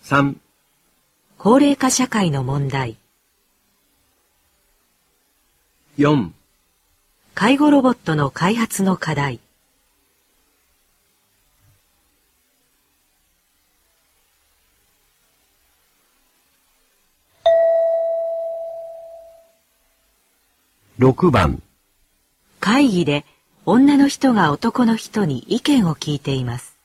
[0.05, 0.37] 3
[1.39, 2.97] 高齢化社会の問題。
[5.99, 6.31] 4
[7.35, 9.41] 介護ロボットの開発の課題。
[21.01, 21.61] 6番。
[22.61, 23.25] 会議で
[23.71, 26.79] 女の人が男の人に意見を聞いています。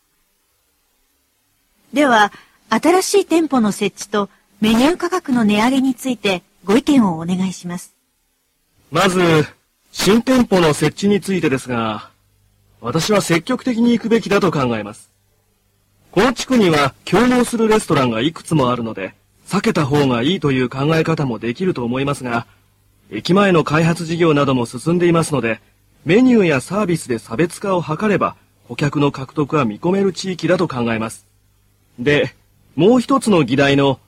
[1.93, 2.33] では、
[2.69, 4.29] 新しい店舗の設置と
[4.59, 7.95] メニュー価格の値上げについてご意見をお願いします。
[8.91, 9.21] まず、
[9.93, 12.09] 新店舗の設置についてですが、
[12.81, 15.09] 私は積極的に行くべきだと考えます。
[16.11, 19.13] この地区には競合するレストランがいくつもあるので、
[19.47, 22.45] 避けた方がいいという考え方もできると思いますが、
[23.09, 25.61] 駅前の開発事業なども進んでいますので、
[26.05, 28.35] メニューやサービスで差別化を図れば、
[28.67, 31.25] 顧客の獲得は見込める地域だと考えます。
[31.97, 32.35] で、
[32.75, 33.99] もう一つの議題の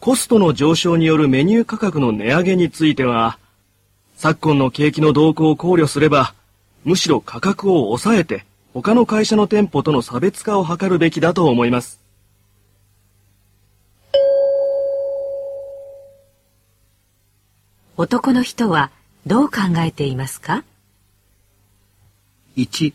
[0.00, 3.38] コストの上昇によるメニュー価格の値上げについては、
[4.16, 6.34] 昨今の景気の動向を考慮すれば、
[6.84, 12.00] むしろ価格を抑えて、他の会社の店舗との差別化を図るべきだと思います。
[17.96, 18.90] 男の人は
[19.24, 20.64] どう考えていますか？
[22.56, 22.94] ?1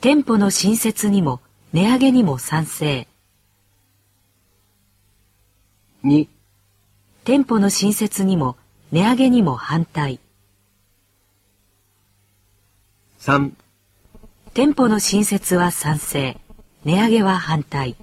[0.00, 1.40] 店舗の新設にも
[1.72, 3.08] 値上げにも賛成。
[6.04, 6.28] 2
[7.24, 8.56] 店舗の新設にも
[8.92, 10.20] 値上げにも反対。
[13.20, 13.52] 3
[14.52, 16.38] 店舗の新設は賛成。
[16.84, 17.96] 値上げは反対。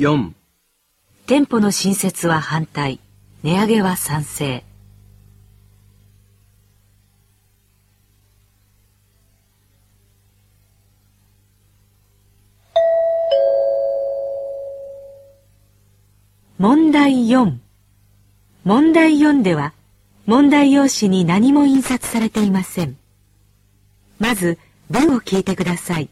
[0.00, 0.32] 4
[1.26, 3.00] 店舗の新設は反対、
[3.42, 4.64] 値上げは賛成。
[16.68, 17.58] 問題4
[18.64, 19.72] 問題4では
[20.26, 22.96] 問題用紙に何も印刷されていません。
[24.18, 24.58] まず
[24.90, 26.08] 文を聞いてください。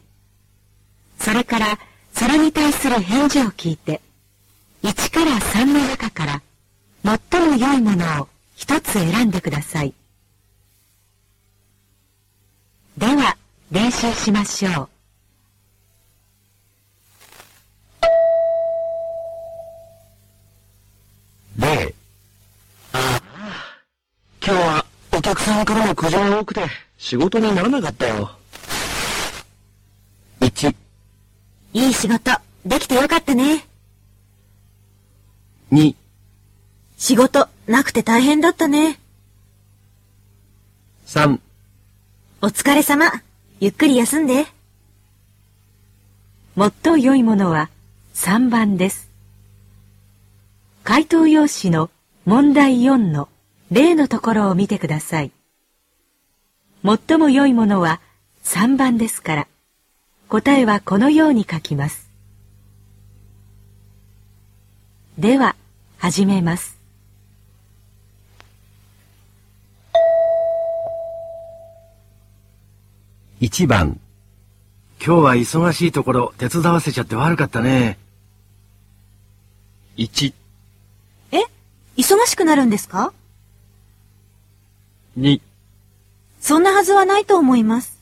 [1.18, 1.80] それから
[2.12, 4.00] それに対する返事を聞いて
[4.84, 6.42] 1から3の中から
[7.02, 9.92] 最も良いものを一つ選んでください。
[12.96, 13.36] では、
[13.72, 14.93] 練習しましょう。
[25.24, 26.60] 客さんからの苦情が多くて
[26.98, 28.30] 仕事にならなかったよ。
[30.40, 30.74] 1
[31.72, 32.30] いい仕事、
[32.66, 33.64] できてよかったね。
[35.72, 35.94] 2
[36.98, 39.00] 仕事なくて大変だったね。
[41.06, 41.40] 3
[42.42, 43.10] お疲れ様。
[43.60, 44.44] ゆっくり休んで。
[46.54, 47.70] もっと良いものは
[48.12, 49.08] 3番です。
[50.82, 51.88] 回答用紙の
[52.26, 53.30] 問題4の
[53.74, 55.32] 例のところを見てください。
[56.84, 58.00] 最も良いものは
[58.44, 59.48] 3番ですから、
[60.28, 62.08] 答えはこのように書きます。
[65.18, 65.56] では、
[65.98, 66.78] 始めます。
[73.40, 73.98] 1番
[75.04, 77.98] 今日は忙しいところ手伝わせちゃって悪かったね。
[79.96, 80.32] 1
[81.32, 81.38] え？
[81.96, 83.12] 忙しくなるんですか？
[85.18, 85.40] ?2
[86.40, 87.98] そんなはずはないと思います。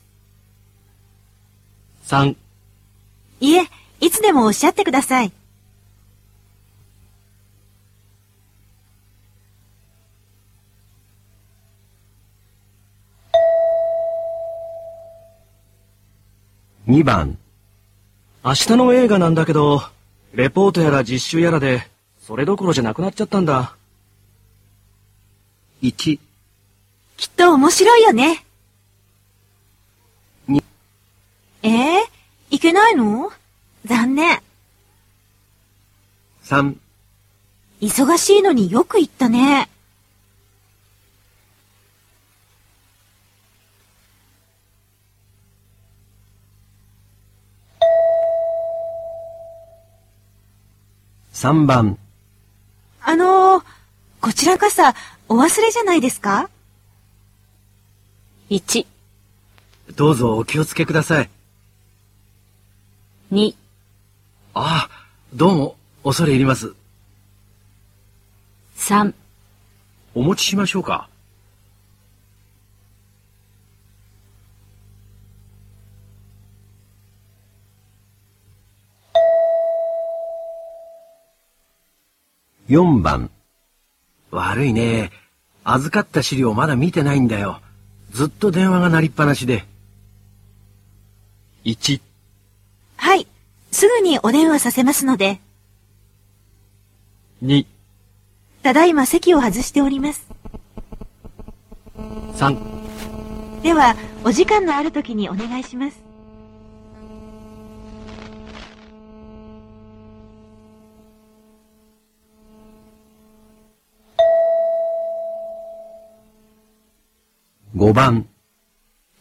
[2.07, 2.35] 3
[3.39, 3.67] いえ、
[4.01, 5.31] いつでもおっしゃってください。
[16.87, 17.37] 2番
[18.43, 19.81] 明日の映画なんだけど、
[20.33, 21.87] レポートやら実習やらで、
[22.19, 23.75] それどころじゃなくなっちゃったんだ。
[25.81, 26.19] 1
[27.23, 28.43] きっと面白いよね。
[30.45, 30.61] に
[31.61, 32.01] えー、
[32.51, 33.31] いけないの？
[33.85, 34.41] 残念。
[36.43, 36.75] 3、
[37.79, 39.69] 忙しいのによく言ったね。
[51.33, 51.97] 3番、
[53.01, 53.63] あのー、
[54.19, 54.93] こちら傘、
[55.29, 56.49] お忘れじゃないですか？
[58.53, 58.85] 1、
[59.95, 61.29] どうぞお気をつけください。
[63.31, 63.55] 2、
[64.53, 66.75] ああ、どうも、恐れ入ります。
[68.77, 69.11] 3、
[70.13, 71.09] お持ちしましょうか。
[82.69, 83.31] 4番。
[84.29, 85.11] 悪いね。
[85.63, 87.59] 預かった資料まだ見てないんだよ。
[88.13, 89.65] ずっと電話が鳴りっぱなしで。
[91.65, 91.99] 1、
[92.97, 93.25] はい。
[93.71, 95.39] すぐにお電話させますので。
[97.43, 97.65] 2、
[98.61, 100.27] ただいま席を外しております。
[102.35, 106.12] 3、では、お時間のある時にお願いします。
[117.83, 118.29] 5番。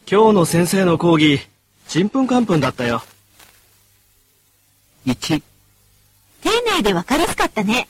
[0.09, 1.45] 今日の先生の講義、
[1.89, 3.03] ちんぷんかんぷんだったよ。
[5.05, 5.43] 1、
[6.43, 7.89] 丁寧でわかりやすかったね。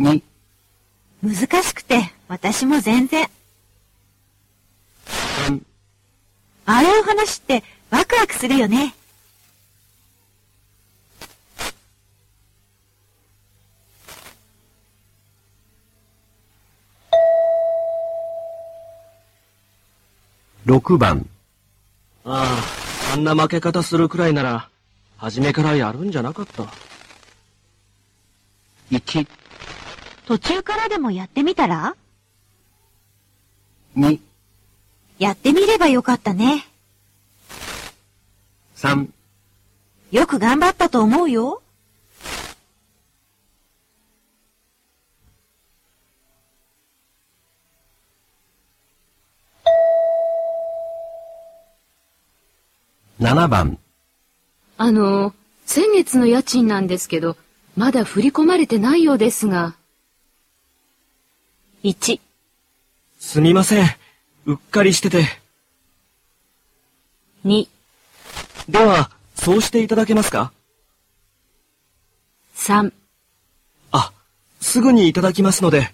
[0.00, 0.20] 2、
[1.22, 3.30] 難しくて、私も全然。
[5.06, 5.62] 3、
[6.66, 8.92] ああいう話ってワクワクするよね。
[20.66, 21.28] 6番。
[22.24, 22.58] あ
[23.10, 24.70] あ、あんな負け方するくらいなら、
[25.18, 26.64] 初めからやるんじゃなかった。
[28.90, 29.26] 1、
[30.26, 31.96] 途中からでもやってみたら
[33.96, 34.20] ？2、
[35.18, 36.66] やってみればよかったね。
[38.76, 39.08] 3、
[40.12, 41.62] よく頑張ったと思うよ。
[53.34, 53.78] 7番。
[54.78, 55.34] あの、
[55.66, 57.36] 先月の家賃なんですけど、
[57.76, 59.74] まだ振り込まれてないようですが。
[61.82, 62.20] 1、
[63.18, 63.88] すみません。
[64.46, 65.26] うっかりしてて。
[67.44, 67.66] 2、
[68.68, 70.52] では、そうしていただけますか
[72.54, 72.92] ？3、
[73.90, 74.12] あ、
[74.60, 75.92] すぐにいただきますので。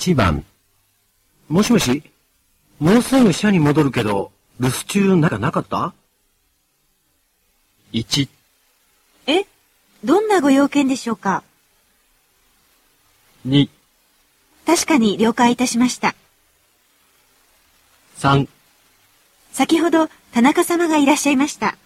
[0.00, 0.46] 8番。
[1.50, 2.02] もしもし
[2.78, 5.92] もうすぐ社に戻るけど、留守中なんかなかった
[7.92, 8.28] ？1、
[9.26, 9.44] え？
[10.02, 11.42] どんなご用件でしょうか
[13.46, 13.68] ？2、
[14.64, 16.14] 確かに了解いたしました。
[18.20, 18.48] 3、
[19.52, 21.76] 先ほど田中様がいらっしゃいました。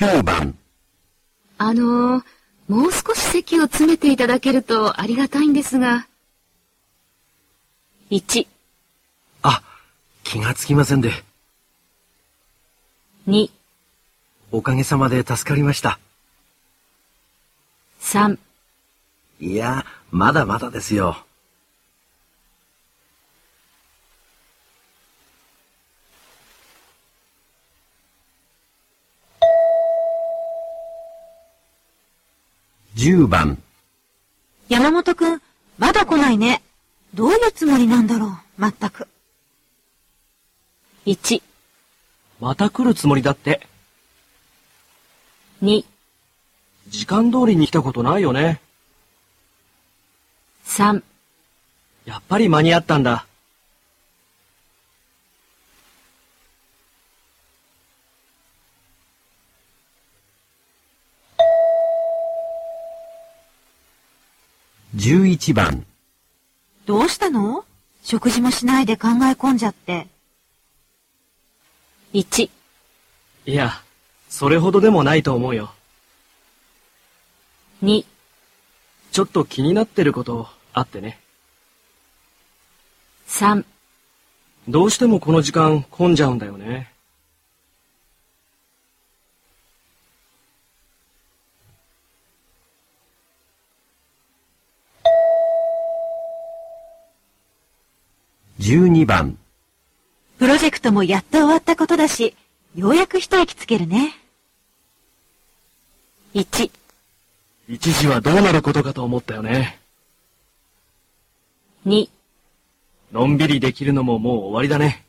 [0.00, 0.56] 9番。
[1.58, 2.22] あの、
[2.68, 6.06] もう少し席を詰めていただけるとありがたいんですが。
[8.10, 8.46] 1、
[9.42, 9.62] あ、
[10.24, 11.12] 気がつきませんで。
[13.28, 13.50] 2、
[14.52, 15.98] おかげさまで助かりました。
[18.00, 18.38] 3、
[19.40, 21.26] いや、まだまだですよ。
[33.10, 33.60] 10番。
[34.68, 35.42] 山本くん、
[35.78, 36.62] まだ来ないね。
[37.12, 39.08] どういうつもりなんだろう、まったく。
[41.06, 41.42] 1、
[42.40, 43.66] また来るつもりだって。
[45.60, 45.84] 2、
[46.86, 48.60] 時間通りに来たことないよね。
[50.66, 51.02] 3、
[52.04, 53.26] やっぱり間に合ったんだ。
[65.00, 65.86] 11番。
[66.84, 67.64] どうしたの？
[68.02, 70.06] 食事もしないで考え込んじゃって。
[72.12, 72.50] 1、
[73.46, 73.80] いや、
[74.28, 75.72] それほどでもないと思うよ。
[77.82, 78.04] 2、
[79.10, 81.18] ちょっと気になってることあってね。
[83.26, 83.64] 3、
[84.68, 86.92] どうしてもこの時間混んじゃうんだよね。
[99.10, 99.36] 番。
[100.38, 102.36] プロジェクトもやっと終わったことだし、
[102.76, 104.14] ようやく一息つけるね。
[106.34, 106.70] 1、
[107.68, 109.80] 一時はどうなることかと思ったよね。
[111.86, 112.08] 2、
[113.12, 115.04] のんびりできるのももう終わりだね。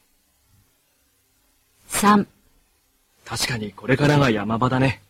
[1.89, 2.25] 3、
[3.23, 5.03] 確かにこれからが山場だね。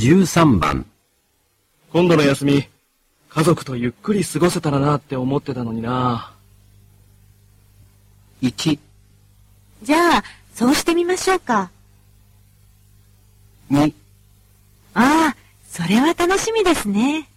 [0.00, 0.86] 13番。
[1.92, 2.66] 今度の休み、
[3.28, 6.32] 家族とゆっくり過ごせたらなって思ってたのにな。
[8.40, 8.78] 1、
[9.82, 10.24] じゃあ、
[10.54, 11.70] そうしてみましょうか。
[13.70, 13.92] 2、
[14.94, 15.36] ああ、
[15.68, 17.28] それは楽しみですね。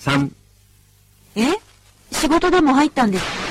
[0.00, 0.32] 3、
[1.36, 1.42] え？
[2.10, 3.43] 仕事でも入ったんですか？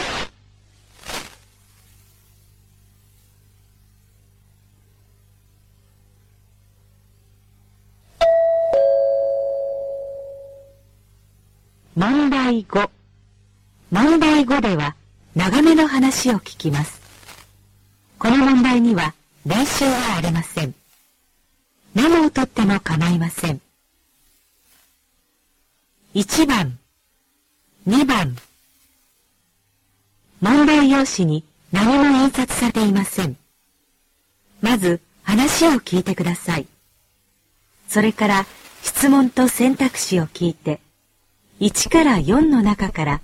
[11.96, 12.90] 問題5。
[13.92, 14.96] 問題5では
[15.36, 17.00] 長めの話を聞きます。
[18.18, 19.14] この問題には
[19.46, 20.74] 練習はありません。
[21.94, 23.62] メモを取っても構いません。
[26.16, 26.80] 1番、
[27.88, 28.36] 2番。
[30.42, 33.38] 問題用紙に何も印刷されていません。
[34.62, 36.66] まず話を聞いてください。
[37.88, 38.46] それから
[38.82, 40.80] 質問と選択肢を聞いて、
[41.64, 43.22] 1から4の中から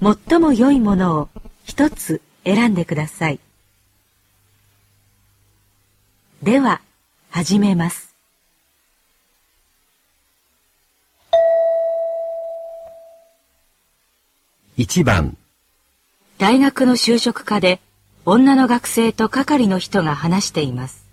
[0.00, 1.28] 最も良いものを
[1.66, 3.38] 一つ選んでください。
[6.42, 6.80] では、
[7.28, 8.14] 始めます。
[14.78, 15.36] 1番。
[16.38, 17.82] 大学の就職課で
[18.24, 21.04] 女の学生と係の人が話しています。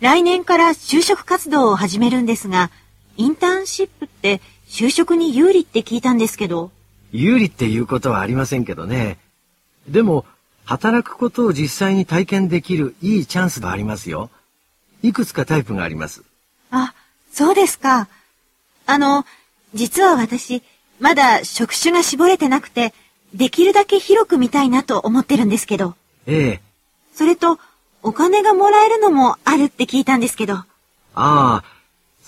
[0.00, 2.70] 来年から就職活動を始めるんですが、
[3.16, 4.40] インターンシップって
[4.74, 6.72] 就職に有利って聞いたんですけど、
[7.12, 9.18] 有利っていうことはありませんけどね。
[9.86, 10.26] でも、
[10.64, 14.30] 働くことを実際に体験できるいいチャンスがありますよ。
[15.04, 16.24] いくつかタイプがあります。
[16.72, 16.92] あ、
[17.32, 18.08] そうですか。
[18.86, 19.24] あの、
[19.74, 20.60] 実は私、
[20.98, 22.94] まだ職種が絞れてなくて、
[23.32, 25.94] できるだけ広く見たいなと思ってるんですけど、
[26.26, 26.60] ええ。
[27.14, 27.60] それと、
[28.02, 30.66] お金がもらえるのもあるって聞いたんですけど、あ
[31.14, 31.64] あ、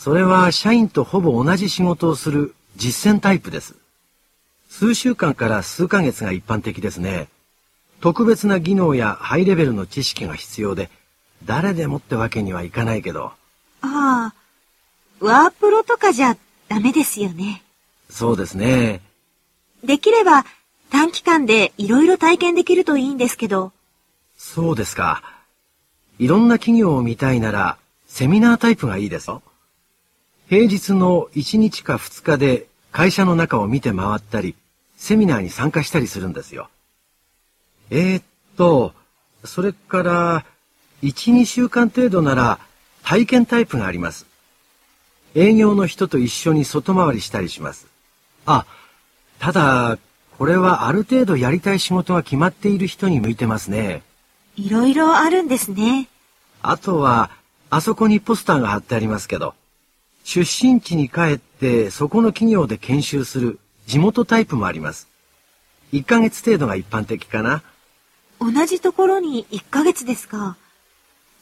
[0.07, 3.75] それは社員とほぼ同じ仕事をする実践タイプです。
[4.69, 7.27] 数週間から数ヶ月が一般的ですね。
[8.01, 10.91] 特別な技能やハイレベルの知識が必要で、
[11.45, 13.33] 誰でもってわけにはいかないけど、
[13.81, 14.35] ああ、
[15.19, 16.37] ワープロとかじゃ
[16.69, 17.65] ダメですよね。
[18.09, 19.01] そうですね。
[19.83, 20.47] できれば
[20.89, 23.73] 短期間でいろいろ体験できるといいんですけど、
[24.39, 25.25] そうですか。
[26.21, 27.77] いろんな企業を見たいなら、
[28.07, 29.43] セミナータイプがいいですよ。
[30.49, 34.55] 平日の1日か2日で会社の中を見て回ったり、
[34.97, 36.69] セミナーに参加したりするんですよ。
[37.91, 38.23] えー、っ
[38.57, 38.93] と、
[39.45, 40.45] それから、
[41.03, 42.61] 1、2週間程度なら
[43.03, 44.25] 体験タイプがあります。
[45.35, 47.89] 営業の人と一緒に外回りしたりします。
[48.47, 48.67] あ、
[49.41, 49.99] ただ、
[50.39, 54.03] これはある程度やりたい仕事が決まっている人に向いてますね。
[54.55, 56.09] いろいろあるんですね。
[56.63, 57.31] あとは、
[57.69, 59.55] あそこにポスターが貼ってありますけど、
[60.27, 65.07] 出身地に帰ってそこの企業で研修する地元タイプもあります。
[65.93, 67.63] 1ヶ月程度が一般的かな。
[68.41, 70.57] 同じところに1ヶ月ですか。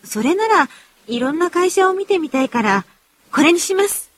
[0.04, 0.68] それなら、
[1.06, 2.84] いろんな会社を見てみたいから、
[3.32, 4.10] これにします。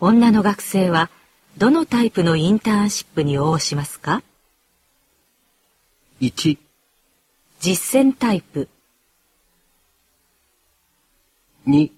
[0.00, 1.10] 女の学生は
[1.58, 4.22] どのタイプのインターンシップに応募しますか
[6.22, 6.56] ？1、
[7.62, 8.70] 実践タイプ、
[11.66, 11.90] 2、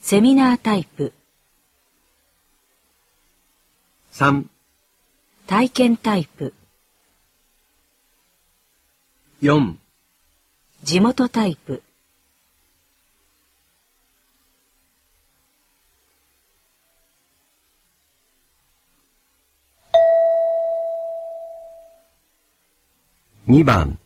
[0.00, 1.12] セミナータイプ、
[4.12, 4.44] 3、
[5.48, 6.54] 体験タイプ、
[9.42, 9.74] 4、
[10.84, 11.82] 地元タイプ、
[23.48, 23.99] 2番、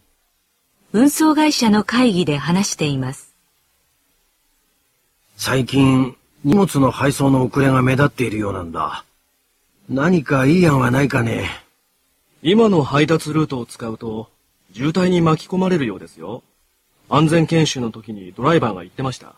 [0.97, 3.34] 運送会社の会議で話しています。
[5.36, 6.14] 最近、
[6.45, 9.05] 荷物の配送の遅れが目立っているようなんだ。
[9.88, 11.51] 何かいい案はないかね。
[12.45, 14.30] 今の配達ルートを使うと、
[14.72, 16.45] 渋滞に巻き込まれるようですよ。
[17.09, 19.34] 安全研修の時にドライバーが言ってました。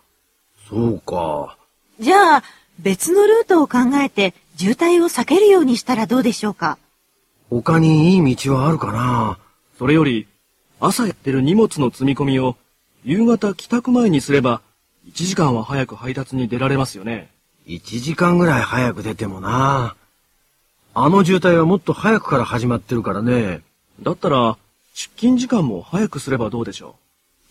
[0.69, 1.57] そうか。
[1.99, 2.43] じゃあ、
[2.81, 6.77] 別のルートを考えて渋滞を避けるようにしたらどうでしょうか？
[7.49, 9.39] 他にいい道はあるかな？
[9.79, 10.27] それより、
[10.81, 12.57] 朝やってる荷物の積み込みを
[13.05, 14.61] 夕方帰宅前にすれば、
[15.09, 17.31] 1時間は早く配達に出られますよね。
[17.67, 19.97] 1時間ぐらい早く出てもな。
[20.95, 23.63] あの渋滞はもっと早くから始まってるからね。
[24.03, 24.57] だったら、
[24.95, 26.97] 出勤時間も早くすればどうでしょ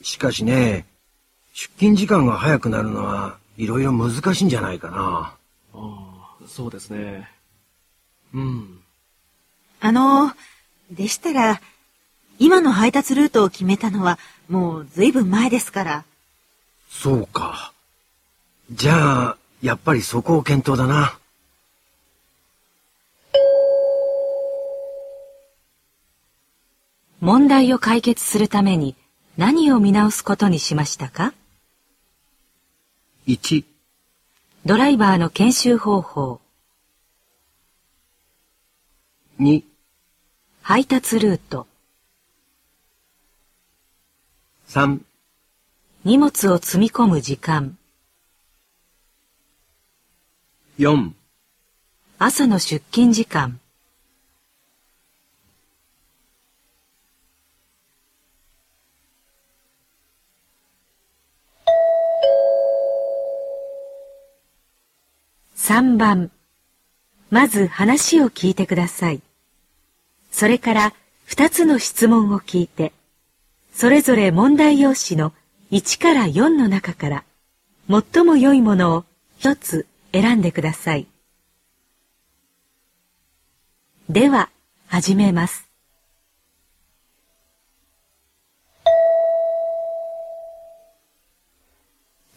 [0.02, 0.86] しかしね、
[1.54, 5.36] 出勤時間が早くなるのはいろいろ難しいんじゃないかな。
[5.74, 5.78] う。
[5.78, 7.30] ああ、そうですね。
[8.34, 8.80] うん。
[9.80, 10.34] あの、
[10.92, 11.62] でしたら、
[12.38, 14.20] 今の配達ルートを決めたのは
[14.50, 16.06] もう随分前ですから。
[16.90, 17.74] そうか。
[18.72, 21.18] じゃあ、やっぱりそこを検討だな。
[27.22, 28.96] 問題を解決するために
[29.38, 31.34] 何を見直すことにしましたか
[33.28, 33.66] ？1、
[34.66, 36.40] ドライバーの研修方法、
[39.40, 39.64] 2、
[40.62, 41.68] 配達ルート、
[44.76, 45.00] 3、
[46.04, 47.78] 荷物を積み込む時間、
[50.78, 51.14] 4、
[52.20, 53.62] 朝の出勤時間、
[65.56, 66.32] 3番、
[67.30, 69.22] まず話を聞いてください。
[70.32, 70.94] それから
[71.30, 72.92] 2つの質問を聞いて、
[73.78, 75.34] それぞれ問題用紙の
[75.72, 77.24] 1から4の中から
[77.90, 79.04] 最も良いものを
[79.40, 81.08] 1つ選んでください。
[84.10, 84.50] では、
[84.88, 85.68] 始めます。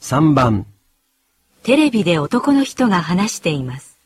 [0.01, 0.67] 3番、
[1.63, 3.97] テレビで男の人が話しています。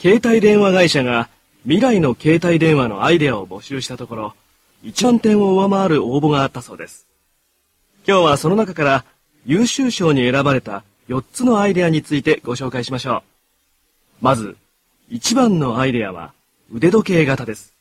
[0.00, 1.28] 携帯電話会社が
[1.62, 4.34] 未来の携帯電話のアイデアを募集したところ、
[4.84, 7.06] 1万点を上回る応募があったそうです。
[8.06, 9.04] 今日はその中から
[9.44, 13.22] 優秀賞に選ばれた4つのアイデアについてご紹介しましょう。
[14.20, 14.56] まず、
[15.10, 16.32] 1番のアイデアは
[16.72, 17.74] 腕時計型です。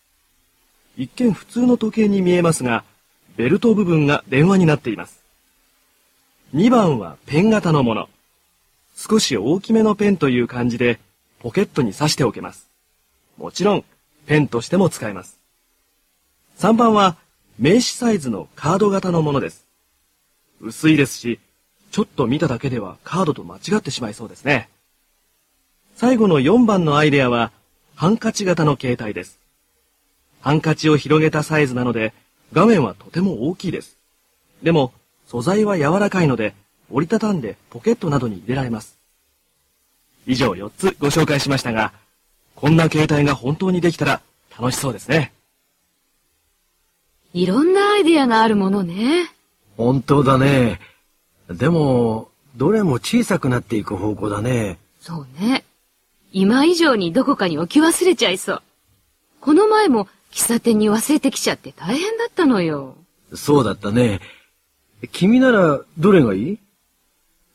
[0.98, 2.84] 一見普通の時計に見えますが、
[3.36, 5.22] ベルト部分が電話になっています。
[6.56, 8.10] 2番はペン型のもの。
[8.96, 11.00] 少し大きめのペンという感じで、
[11.40, 12.68] ポケットに挿しておけます。
[13.38, 13.84] もちろん、
[14.26, 15.37] ペンとしても使えます。
[16.58, 17.18] 3番は、
[17.60, 19.68] 名刺サイズのカード型のものです。
[20.60, 21.40] 薄いですし、
[21.92, 24.68] ちょっと見ただけではカードと間違ってしまいそうですね。
[25.96, 27.52] 最後の4番のアイデアは、
[27.96, 29.40] ハンカチ型の携帯です。
[30.42, 32.12] ハンカチを広げたサイズなので、
[32.54, 33.98] 画面はとても大きいです。
[34.64, 34.94] でも、
[35.28, 36.56] 素材は柔らかいので、
[36.90, 38.98] 折りたたんでポケットなどに入れられます。
[40.26, 41.94] 以上4つご紹介しましたが、
[42.56, 44.22] こんな携帯が本当にできたら
[44.58, 45.37] 楽しそうですね。
[47.34, 49.30] いろんなアイデアがあるものね。
[49.76, 50.80] 本当だね。
[51.50, 54.80] でも、どれも小さくなっていく方向だね。
[55.00, 55.64] そうね。
[56.32, 58.62] 今以上にどこかに置き忘れちゃいそう。
[59.40, 62.96] この前も喫茶店に忘れてきちゃって大変だったのよ。
[63.34, 64.20] そうだったね。
[65.12, 66.60] 君ならどれがいい？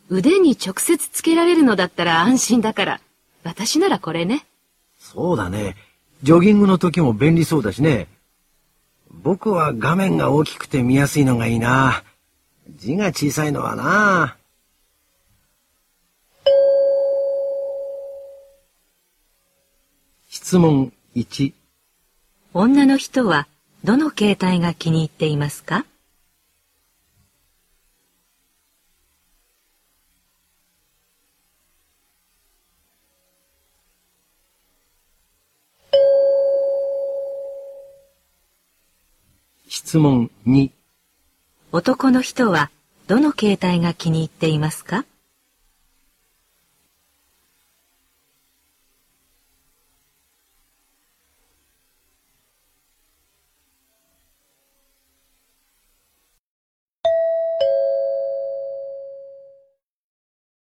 [0.09, 3.01] 腕に直接つけられるのだったら安心だから、
[3.45, 4.47] 私ならこれね。
[4.99, 5.77] そうだね。
[6.23, 8.07] ジョギングの時も便利そうだしね。
[9.23, 12.03] 僕は画面が大きくて見やすいのがいいな。
[12.77, 14.37] 字が小さいのはな。
[20.29, 21.53] 質問1、
[22.53, 23.47] 女の人は
[23.85, 25.85] どの携帯が気に入っていますか？
[39.93, 40.70] 質問2、
[41.70, 42.70] 男の人は
[43.09, 45.05] どの携帯が気に入っていますか？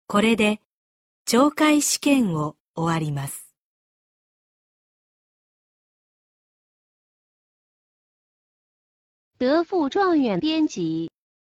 [0.06, 0.58] これで
[1.26, 3.51] 懲戒試験を終わります。
[9.43, 11.11] 德富状元编辑。